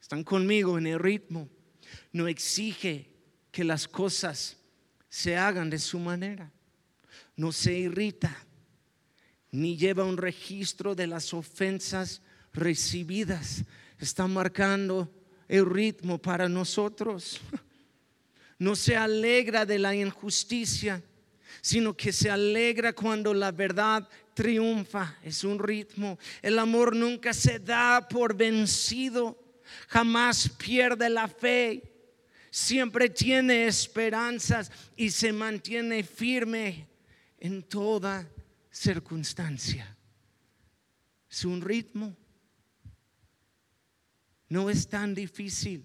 Están 0.00 0.22
conmigo 0.22 0.78
en 0.78 0.86
el 0.86 0.98
ritmo. 0.98 1.48
No 2.12 2.28
exige 2.28 3.10
que 3.50 3.64
las 3.64 3.88
cosas 3.88 4.56
se 5.08 5.36
hagan 5.36 5.70
de 5.70 5.78
su 5.78 5.98
manera. 5.98 6.52
No 7.36 7.52
se 7.52 7.72
irrita, 7.72 8.36
ni 9.50 9.76
lleva 9.76 10.04
un 10.04 10.16
registro 10.16 10.94
de 10.94 11.06
las 11.06 11.34
ofensas 11.34 12.22
recibidas. 12.52 13.64
Está 13.98 14.26
marcando 14.26 15.12
el 15.48 15.66
ritmo 15.66 16.18
para 16.18 16.48
nosotros. 16.48 17.40
no 18.58 18.76
se 18.76 18.96
alegra 18.96 19.66
de 19.66 19.78
la 19.78 19.94
injusticia, 19.94 21.02
sino 21.60 21.96
que 21.96 22.12
se 22.12 22.30
alegra 22.30 22.92
cuando 22.92 23.32
la 23.32 23.50
verdad 23.52 24.08
triunfa. 24.34 25.16
Es 25.22 25.44
un 25.44 25.58
ritmo. 25.58 26.18
El 26.42 26.58
amor 26.58 26.94
nunca 26.94 27.32
se 27.32 27.58
da 27.58 28.06
por 28.08 28.36
vencido, 28.36 29.38
jamás 29.88 30.48
pierde 30.48 31.08
la 31.08 31.28
fe, 31.28 31.82
siempre 32.50 33.08
tiene 33.08 33.66
esperanzas 33.66 34.70
y 34.96 35.10
se 35.10 35.32
mantiene 35.32 36.02
firme 36.04 36.86
en 37.38 37.62
toda 37.62 38.28
circunstancia. 38.70 39.96
Es 41.30 41.44
un 41.44 41.60
ritmo. 41.60 42.16
No 44.48 44.70
es 44.70 44.86
tan 44.86 45.14
difícil 45.14 45.84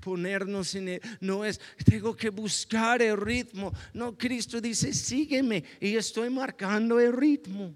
ponernos 0.00 0.74
en 0.74 0.88
el, 0.88 1.00
no 1.20 1.44
es, 1.44 1.60
tengo 1.84 2.16
que 2.16 2.30
buscar 2.30 3.02
el 3.02 3.16
ritmo. 3.16 3.72
No, 3.92 4.16
Cristo 4.16 4.60
dice, 4.60 4.92
sígueme 4.92 5.64
y 5.80 5.96
estoy 5.96 6.30
marcando 6.30 6.98
el 6.98 7.12
ritmo. 7.12 7.74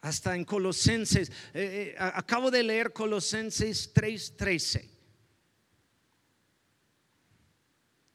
Hasta 0.00 0.34
en 0.34 0.44
Colosenses, 0.44 1.30
eh, 1.54 1.94
eh, 1.94 1.96
acabo 1.98 2.50
de 2.50 2.62
leer 2.64 2.92
Colosenses 2.92 3.92
3:13. 3.94 4.91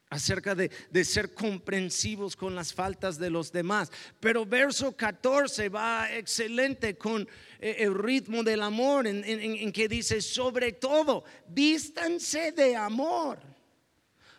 Acerca 0.09 0.55
de, 0.55 0.69
ser 1.03 1.33
comprensivos 1.33 2.35
con 2.35 2.55
las 2.55 2.73
faltas 2.73 3.17
de 3.17 3.29
los 3.29 3.51
demás. 3.51 3.91
Pero 4.19 4.45
verso 4.45 4.95
14 4.95 5.69
va 5.69 6.13
excelente 6.13 6.97
con 6.97 7.27
eh, 7.59 7.75
el 7.79 7.93
ritmo 7.93 8.43
del 8.43 8.61
amor 8.61 9.07
en, 9.07 9.23
en 9.25 9.71
que 9.71 9.87
dice, 9.87 10.21
sobre 10.21 10.73
todo, 10.73 11.23
vístanse 11.47 12.51
de 12.51 12.75
amor, 12.75 13.39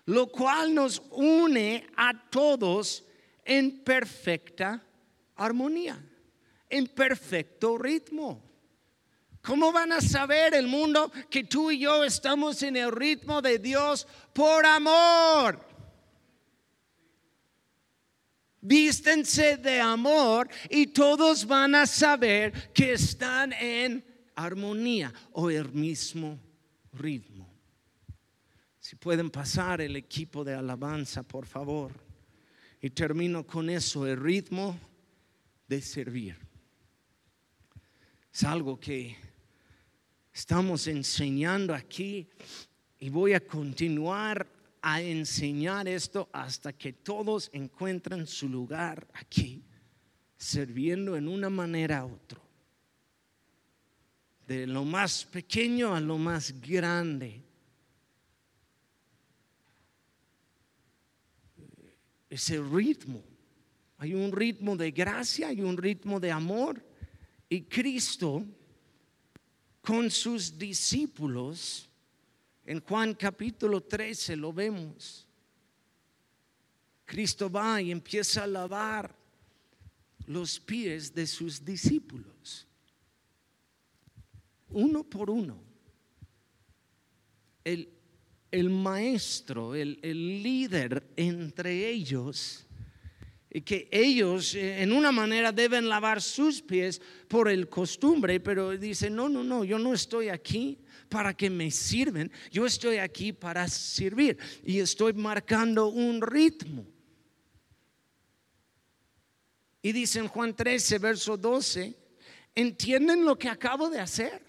lo 0.06 0.28
cual 0.28 0.74
nos 0.74 1.02
une 1.10 1.86
a 1.96 2.28
todos 2.30 3.04
en 3.44 3.82
perfecta 3.84 4.82
armonía, 5.36 5.98
en 6.68 6.86
perfecto 6.86 7.78
ritmo. 7.78 8.47
¿Cómo 9.48 9.72
van 9.72 9.92
a 9.92 10.02
saber 10.02 10.52
el 10.52 10.66
mundo 10.66 11.10
que 11.30 11.44
tú 11.44 11.70
y 11.70 11.78
yo 11.78 12.04
estamos 12.04 12.62
en 12.62 12.76
el 12.76 12.92
ritmo 12.92 13.40
de 13.40 13.58
Dios 13.58 14.06
por 14.34 14.66
amor? 14.66 15.66
Vístense 18.60 19.56
de 19.56 19.80
amor 19.80 20.50
y 20.68 20.88
todos 20.88 21.46
van 21.46 21.74
a 21.76 21.86
saber 21.86 22.74
que 22.74 22.92
están 22.92 23.54
en 23.54 24.04
armonía 24.34 25.14
o 25.32 25.48
el 25.48 25.72
mismo 25.72 26.38
ritmo. 26.92 27.50
Si 28.78 28.96
pueden 28.96 29.30
pasar 29.30 29.80
el 29.80 29.96
equipo 29.96 30.44
de 30.44 30.56
alabanza, 30.56 31.22
por 31.22 31.46
favor. 31.46 31.92
Y 32.82 32.90
termino 32.90 33.46
con 33.46 33.70
eso, 33.70 34.06
el 34.06 34.20
ritmo 34.20 34.78
de 35.66 35.80
servir. 35.80 36.36
Es 38.30 38.44
algo 38.44 38.78
que 38.78 39.16
estamos 40.38 40.86
enseñando 40.86 41.74
aquí 41.74 42.28
y 43.00 43.08
voy 43.08 43.32
a 43.32 43.40
continuar 43.40 44.46
a 44.80 45.02
enseñar 45.02 45.88
esto 45.88 46.28
hasta 46.32 46.72
que 46.72 46.92
todos 46.92 47.50
encuentren 47.52 48.24
su 48.24 48.48
lugar 48.48 49.04
aquí, 49.14 49.64
sirviendo 50.36 51.16
en 51.16 51.26
una 51.26 51.50
manera 51.50 51.98
a 51.98 52.04
otro. 52.04 52.40
De 54.46 54.64
lo 54.68 54.84
más 54.84 55.24
pequeño 55.24 55.92
a 55.92 56.00
lo 56.00 56.16
más 56.18 56.54
grande. 56.60 57.42
Ese 62.30 62.60
ritmo. 62.60 63.24
Hay 63.96 64.14
un 64.14 64.30
ritmo 64.30 64.76
de 64.76 64.92
gracia, 64.92 65.48
hay 65.48 65.62
un 65.62 65.76
ritmo 65.76 66.20
de 66.20 66.30
amor. 66.30 66.80
Y 67.48 67.62
Cristo 67.62 68.46
con 69.88 70.10
sus 70.10 70.58
discípulos, 70.58 71.88
en 72.66 72.78
Juan 72.82 73.14
capítulo 73.14 73.82
13 73.82 74.36
lo 74.36 74.52
vemos. 74.52 75.26
Cristo 77.06 77.48
va 77.50 77.80
y 77.80 77.90
empieza 77.90 78.44
a 78.44 78.46
lavar 78.46 79.16
los 80.26 80.60
pies 80.60 81.14
de 81.14 81.26
sus 81.26 81.64
discípulos, 81.64 82.66
uno 84.68 85.02
por 85.04 85.30
uno. 85.30 85.58
El, 87.64 87.88
el 88.50 88.68
maestro, 88.68 89.74
el, 89.74 89.98
el 90.02 90.42
líder 90.42 91.02
entre 91.16 91.88
ellos, 91.88 92.66
que 93.62 93.88
ellos 93.90 94.54
eh, 94.54 94.82
en 94.82 94.92
una 94.92 95.12
manera 95.12 95.52
deben 95.52 95.88
lavar 95.88 96.22
sus 96.22 96.62
pies 96.62 97.00
por 97.28 97.48
el 97.48 97.68
costumbre, 97.68 98.40
pero 98.40 98.76
dice, 98.76 99.10
no, 99.10 99.28
no, 99.28 99.42
no, 99.42 99.64
yo 99.64 99.78
no 99.78 99.94
estoy 99.94 100.28
aquí 100.28 100.78
para 101.08 101.34
que 101.34 101.50
me 101.50 101.70
sirven, 101.70 102.30
yo 102.50 102.66
estoy 102.66 102.98
aquí 102.98 103.32
para 103.32 103.66
servir 103.68 104.38
y 104.64 104.78
estoy 104.78 105.12
marcando 105.14 105.88
un 105.88 106.20
ritmo. 106.20 106.86
Y 109.80 109.92
dice 109.92 110.18
en 110.18 110.28
Juan 110.28 110.54
13, 110.54 110.98
verso 110.98 111.36
12, 111.36 111.96
¿entienden 112.54 113.24
lo 113.24 113.38
que 113.38 113.48
acabo 113.48 113.88
de 113.88 114.00
hacer? 114.00 114.42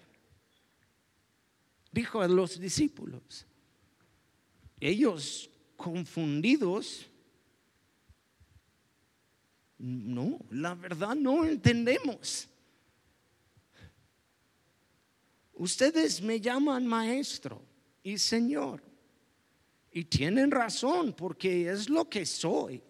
Dijo 1.92 2.20
a 2.20 2.28
los 2.28 2.58
discípulos. 2.58 3.46
Ellos 4.78 5.50
confundidos 5.76 7.09
no, 9.80 10.38
la 10.50 10.74
verdad 10.74 11.14
no 11.14 11.44
entendemos. 11.44 12.46
Ustedes 15.54 16.20
me 16.20 16.40
llaman 16.40 16.86
maestro 16.86 17.62
y 18.02 18.18
señor. 18.18 18.82
Y 19.90 20.04
tienen 20.04 20.50
razón 20.50 21.12
porque 21.14 21.68
es 21.70 21.88
lo 21.88 22.08
que 22.08 22.26
soy. 22.26 22.82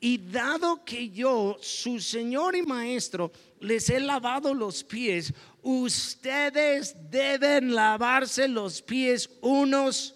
Y 0.00 0.18
dado 0.18 0.84
que 0.84 1.08
yo, 1.08 1.56
su 1.62 1.98
Señor 1.98 2.54
y 2.54 2.62
Maestro, 2.62 3.32
les 3.60 3.88
he 3.88 3.98
lavado 3.98 4.52
los 4.52 4.84
pies, 4.84 5.32
ustedes 5.62 6.94
deben 7.10 7.74
lavarse 7.74 8.46
los 8.46 8.82
pies 8.82 9.30
unos 9.40 10.14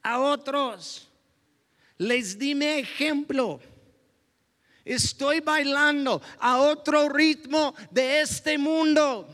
a 0.00 0.20
otros. 0.20 1.08
Les 1.98 2.38
di 2.38 2.54
mi 2.54 2.66
ejemplo 2.66 3.60
Estoy 4.86 5.40
bailando 5.40 6.22
a 6.38 6.58
otro 6.58 7.08
ritmo 7.08 7.74
de 7.90 8.20
este 8.20 8.56
mundo. 8.56 9.28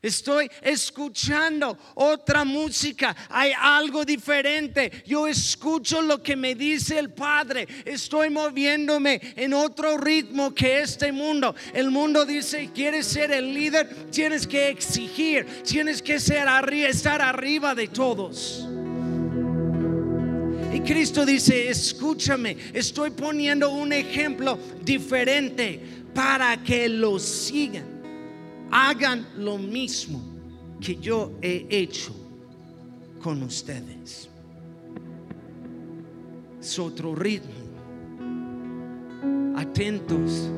Estoy 0.00 0.48
escuchando 0.62 1.76
otra 1.94 2.44
música, 2.44 3.16
hay 3.28 3.52
algo 3.56 4.04
diferente. 4.04 5.04
Yo 5.06 5.26
escucho 5.26 6.02
lo 6.02 6.22
que 6.22 6.34
me 6.34 6.54
dice 6.54 6.98
el 6.98 7.12
Padre. 7.12 7.66
Estoy 7.84 8.30
moviéndome 8.30 9.20
en 9.36 9.54
otro 9.54 9.96
ritmo 9.96 10.54
que 10.54 10.80
este 10.80 11.12
mundo. 11.12 11.54
El 11.72 11.90
mundo 11.90 12.24
dice, 12.24 12.70
quieres 12.72 13.06
ser 13.06 13.30
el 13.30 13.54
líder, 13.54 14.10
tienes 14.10 14.46
que 14.46 14.68
exigir, 14.68 15.62
tienes 15.62 16.02
que 16.02 16.18
ser 16.18 16.48
estar 16.88 17.22
arriba 17.22 17.74
de 17.74 17.88
todos. 17.88 18.77
Cristo 20.80 21.24
dice, 21.24 21.68
escúchame, 21.68 22.56
estoy 22.72 23.10
poniendo 23.10 23.70
un 23.70 23.92
ejemplo 23.92 24.58
diferente 24.84 25.80
para 26.14 26.62
que 26.62 26.88
lo 26.88 27.18
sigan 27.18 27.98
hagan 28.70 29.26
lo 29.36 29.58
mismo 29.58 30.20
que 30.80 30.96
yo 30.96 31.32
he 31.42 31.66
hecho 31.70 32.14
con 33.22 33.42
ustedes. 33.42 34.28
Es 36.60 36.78
otro 36.78 37.14
ritmo. 37.14 37.50
Atentos 39.56 40.48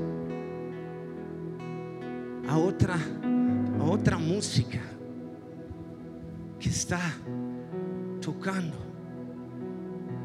a 2.46 2.59
otra, 2.59 2.98
a 3.78 3.85
otra 3.85 4.18
música 4.18 4.80
que 6.59 6.68
está 6.68 7.00
tocando. 8.20 8.89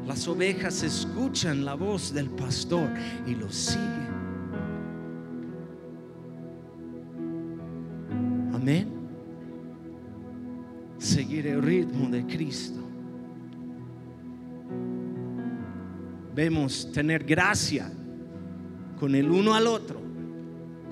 Las 0.06 0.26
ovejas 0.28 0.82
escuchan 0.82 1.64
la 1.64 1.74
voz 1.74 2.14
del 2.14 2.30
pastor 2.30 2.88
y 3.26 3.34
lo 3.34 3.50
siguen. 3.50 4.06
Seguir 10.98 11.46
el 11.46 11.62
ritmo 11.62 12.08
de 12.10 12.26
Cristo. 12.26 12.80
Vemos 16.34 16.90
tener 16.92 17.24
gracia 17.24 17.90
con 18.98 19.14
el 19.14 19.30
uno 19.30 19.54
al 19.54 19.68
otro, 19.68 20.00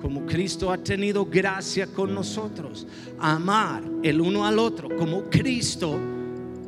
como 0.01 0.25
Cristo 0.25 0.71
ha 0.71 0.77
tenido 0.77 1.25
gracia 1.25 1.87
con 1.87 2.15
nosotros. 2.15 2.87
Amar 3.19 3.83
el 4.03 4.21
uno 4.21 4.45
al 4.45 4.57
otro, 4.57 4.95
como 4.95 5.23
Cristo 5.23 5.99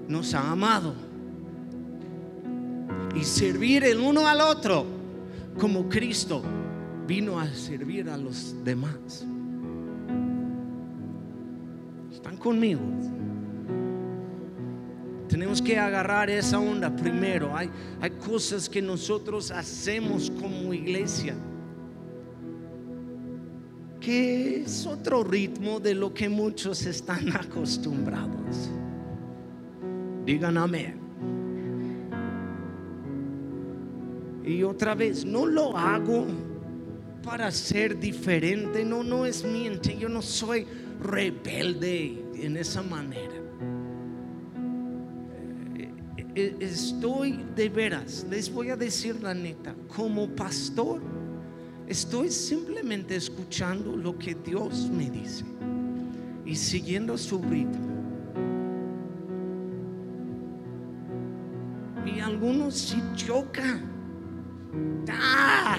nos 0.10 0.34
ha 0.34 0.52
amado. 0.52 1.07
Y 3.18 3.24
servir 3.24 3.84
el 3.84 4.00
uno 4.00 4.28
al 4.28 4.42
otro, 4.42 4.86
como 5.60 5.90
Cristo 5.90 6.44
vino 7.08 7.40
a 7.40 7.48
servir 7.54 8.10
a 8.10 8.18
los 8.18 8.56
demás 8.64 9.26
conmigo. 12.38 12.82
Tenemos 15.28 15.62
que 15.62 15.78
agarrar 15.78 16.30
esa 16.30 16.60
onda 16.60 16.96
primero. 16.96 17.56
Hay, 17.56 17.70
hay 18.00 18.12
cosas 18.12 18.70
que 18.70 18.82
nosotros 18.82 19.52
hacemos 19.52 20.32
como 20.32 20.74
iglesia 20.74 21.36
que 24.00 24.62
es 24.62 24.86
otro 24.86 25.22
ritmo 25.22 25.82
de 25.82 25.94
lo 25.94 26.14
que 26.14 26.30
muchos 26.30 26.86
están 26.86 27.36
acostumbrados. 27.36 28.70
Digan 30.26 30.58
amén. 30.58 31.07
Y 34.48 34.64
otra 34.64 34.96
vez, 34.96 35.26
no 35.26 35.46
lo 35.46 35.78
hago 35.78 36.26
para 37.22 37.52
ser 37.52 38.00
diferente, 38.00 38.86
no, 38.86 39.04
no 39.04 39.26
es 39.26 39.44
miente, 39.44 39.98
yo 39.98 40.08
no 40.08 40.22
soy 40.22 40.66
rebelde 41.02 42.24
en 42.34 42.56
esa 42.56 42.82
manera. 42.82 43.36
Eh, 45.76 45.92
eh, 46.34 46.56
estoy 46.62 47.44
de 47.58 47.68
veras, 47.68 48.26
les 48.30 48.50
voy 48.50 48.70
a 48.70 48.78
decir 48.78 49.22
la 49.22 49.34
neta, 49.34 49.76
como 49.94 50.30
pastor, 50.30 51.02
estoy 51.86 52.32
simplemente 52.32 53.18
escuchando 53.18 53.98
lo 53.98 54.18
que 54.18 54.34
Dios 54.34 54.90
me 54.90 55.10
dice 55.10 55.44
y 56.46 56.56
siguiendo 56.56 57.18
su 57.18 57.42
ritmo. 57.42 57.86
Y 62.06 62.22
algunos 62.22 62.76
si 62.76 63.04
chocan. 63.18 63.97
¡Ah! 65.10 65.78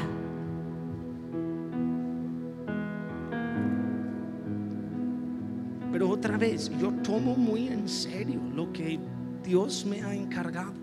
Pero 5.93 6.11
otra 6.11 6.37
vez, 6.37 6.71
yo 6.81 6.93
tomo 7.03 7.35
muy 7.35 7.69
en 7.69 7.89
serio 7.89 8.41
lo 8.55 8.73
que 8.73 8.99
Dios 9.43 9.85
me 9.85 10.03
ha 10.03 10.15
encargado. 10.15 10.75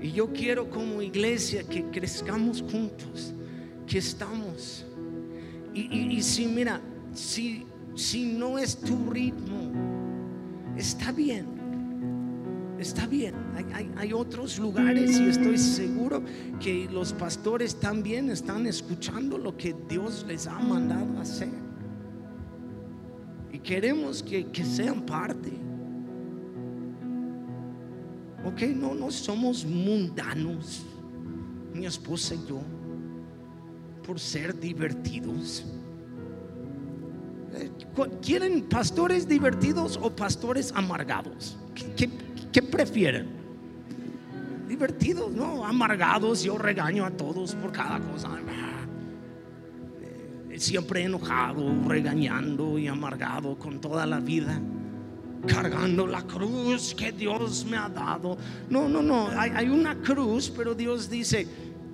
Y 0.00 0.12
yo 0.12 0.32
quiero 0.32 0.68
como 0.68 1.00
iglesia 1.00 1.62
que 1.62 1.84
crezcamos 1.84 2.62
juntos, 2.62 3.32
que 3.86 3.98
estamos. 3.98 4.84
Y, 5.74 6.20
si 6.22 6.46
mira, 6.46 6.80
si, 7.14 7.64
si 7.94 8.32
no 8.32 8.58
es 8.58 8.76
tu 8.76 9.10
ritmo, 9.10 9.72
está 10.76 11.12
bien. 11.12 11.61
Está 12.82 13.06
bien, 13.06 13.34
hay, 13.54 13.90
hay, 13.96 14.12
otros 14.12 14.58
lugares 14.58 15.18
y 15.18 15.28
estoy 15.28 15.56
seguro 15.56 16.22
que 16.60 16.88
los 16.90 17.12
pastores 17.12 17.78
también 17.78 18.28
están 18.28 18.66
escuchando 18.66 19.38
lo 19.38 19.56
que 19.56 19.74
Dios 19.88 20.24
les 20.28 20.46
ha 20.46 20.58
mandado 20.58 21.20
hacer 21.20 21.62
queremos 23.62 24.22
que, 24.22 24.64
sean 24.64 25.02
parte. 25.06 25.52
Ok, 28.44 28.62
no, 28.74 28.94
no 28.94 29.10
somos 29.10 29.64
mundanos, 29.64 30.82
mi 31.72 31.86
esposa 31.86 32.34
y 32.34 32.44
yo, 32.48 32.60
por 34.04 34.18
ser 34.18 34.58
divertidos. 34.58 35.64
Eh, 37.54 37.70
¿Quieren 38.20 38.62
pastores 38.62 39.28
divertidos 39.28 39.98
o 40.02 40.10
pastores 40.10 40.72
amargados? 40.74 41.56
¿Qué, 41.74 41.84
qué 41.94 42.08
prefieren? 42.60 43.28
Divertidos, 44.68 45.32
no, 45.32 45.64
amargados. 45.64 46.42
Yo 46.42 46.58
regaño 46.58 47.06
a 47.06 47.10
todos 47.10 47.54
por 47.54 47.72
cada 47.72 48.00
cosa 48.00 48.28
siempre 50.62 51.02
enojado, 51.02 51.72
regañando 51.86 52.78
y 52.78 52.86
amargado 52.86 53.58
con 53.58 53.80
toda 53.80 54.06
la 54.06 54.20
vida, 54.20 54.60
cargando 55.46 56.06
la 56.06 56.22
cruz 56.22 56.94
que 56.94 57.12
Dios 57.12 57.66
me 57.68 57.76
ha 57.76 57.88
dado. 57.88 58.38
No, 58.70 58.88
no, 58.88 59.02
no, 59.02 59.28
hay, 59.28 59.68
una 59.68 59.96
cruz, 59.96 60.50
pero 60.56 60.74
Dios 60.74 61.10
dice, 61.10 61.46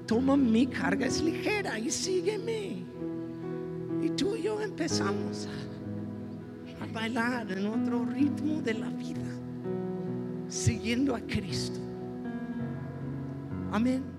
toma 0.06 0.36
mi 0.36 0.66
carga, 0.66 1.06
es 1.06 1.22
ligera 1.22 1.78
y 1.78 1.90
sígueme. 1.90 2.84
Y 4.02 4.10
tú 4.10 4.36
y 4.36 4.42
yo 4.42 4.60
empezamos 4.60 5.48
a 6.80 6.92
bailar 6.92 7.50
en 7.50 7.66
otro 7.66 8.04
ritmo 8.04 8.60
de 8.60 8.74
la 8.74 8.88
vida, 8.90 9.26
siguiendo 10.48 11.14
a 11.14 11.20
Cristo. 11.20 11.78
Amén. 13.70 14.17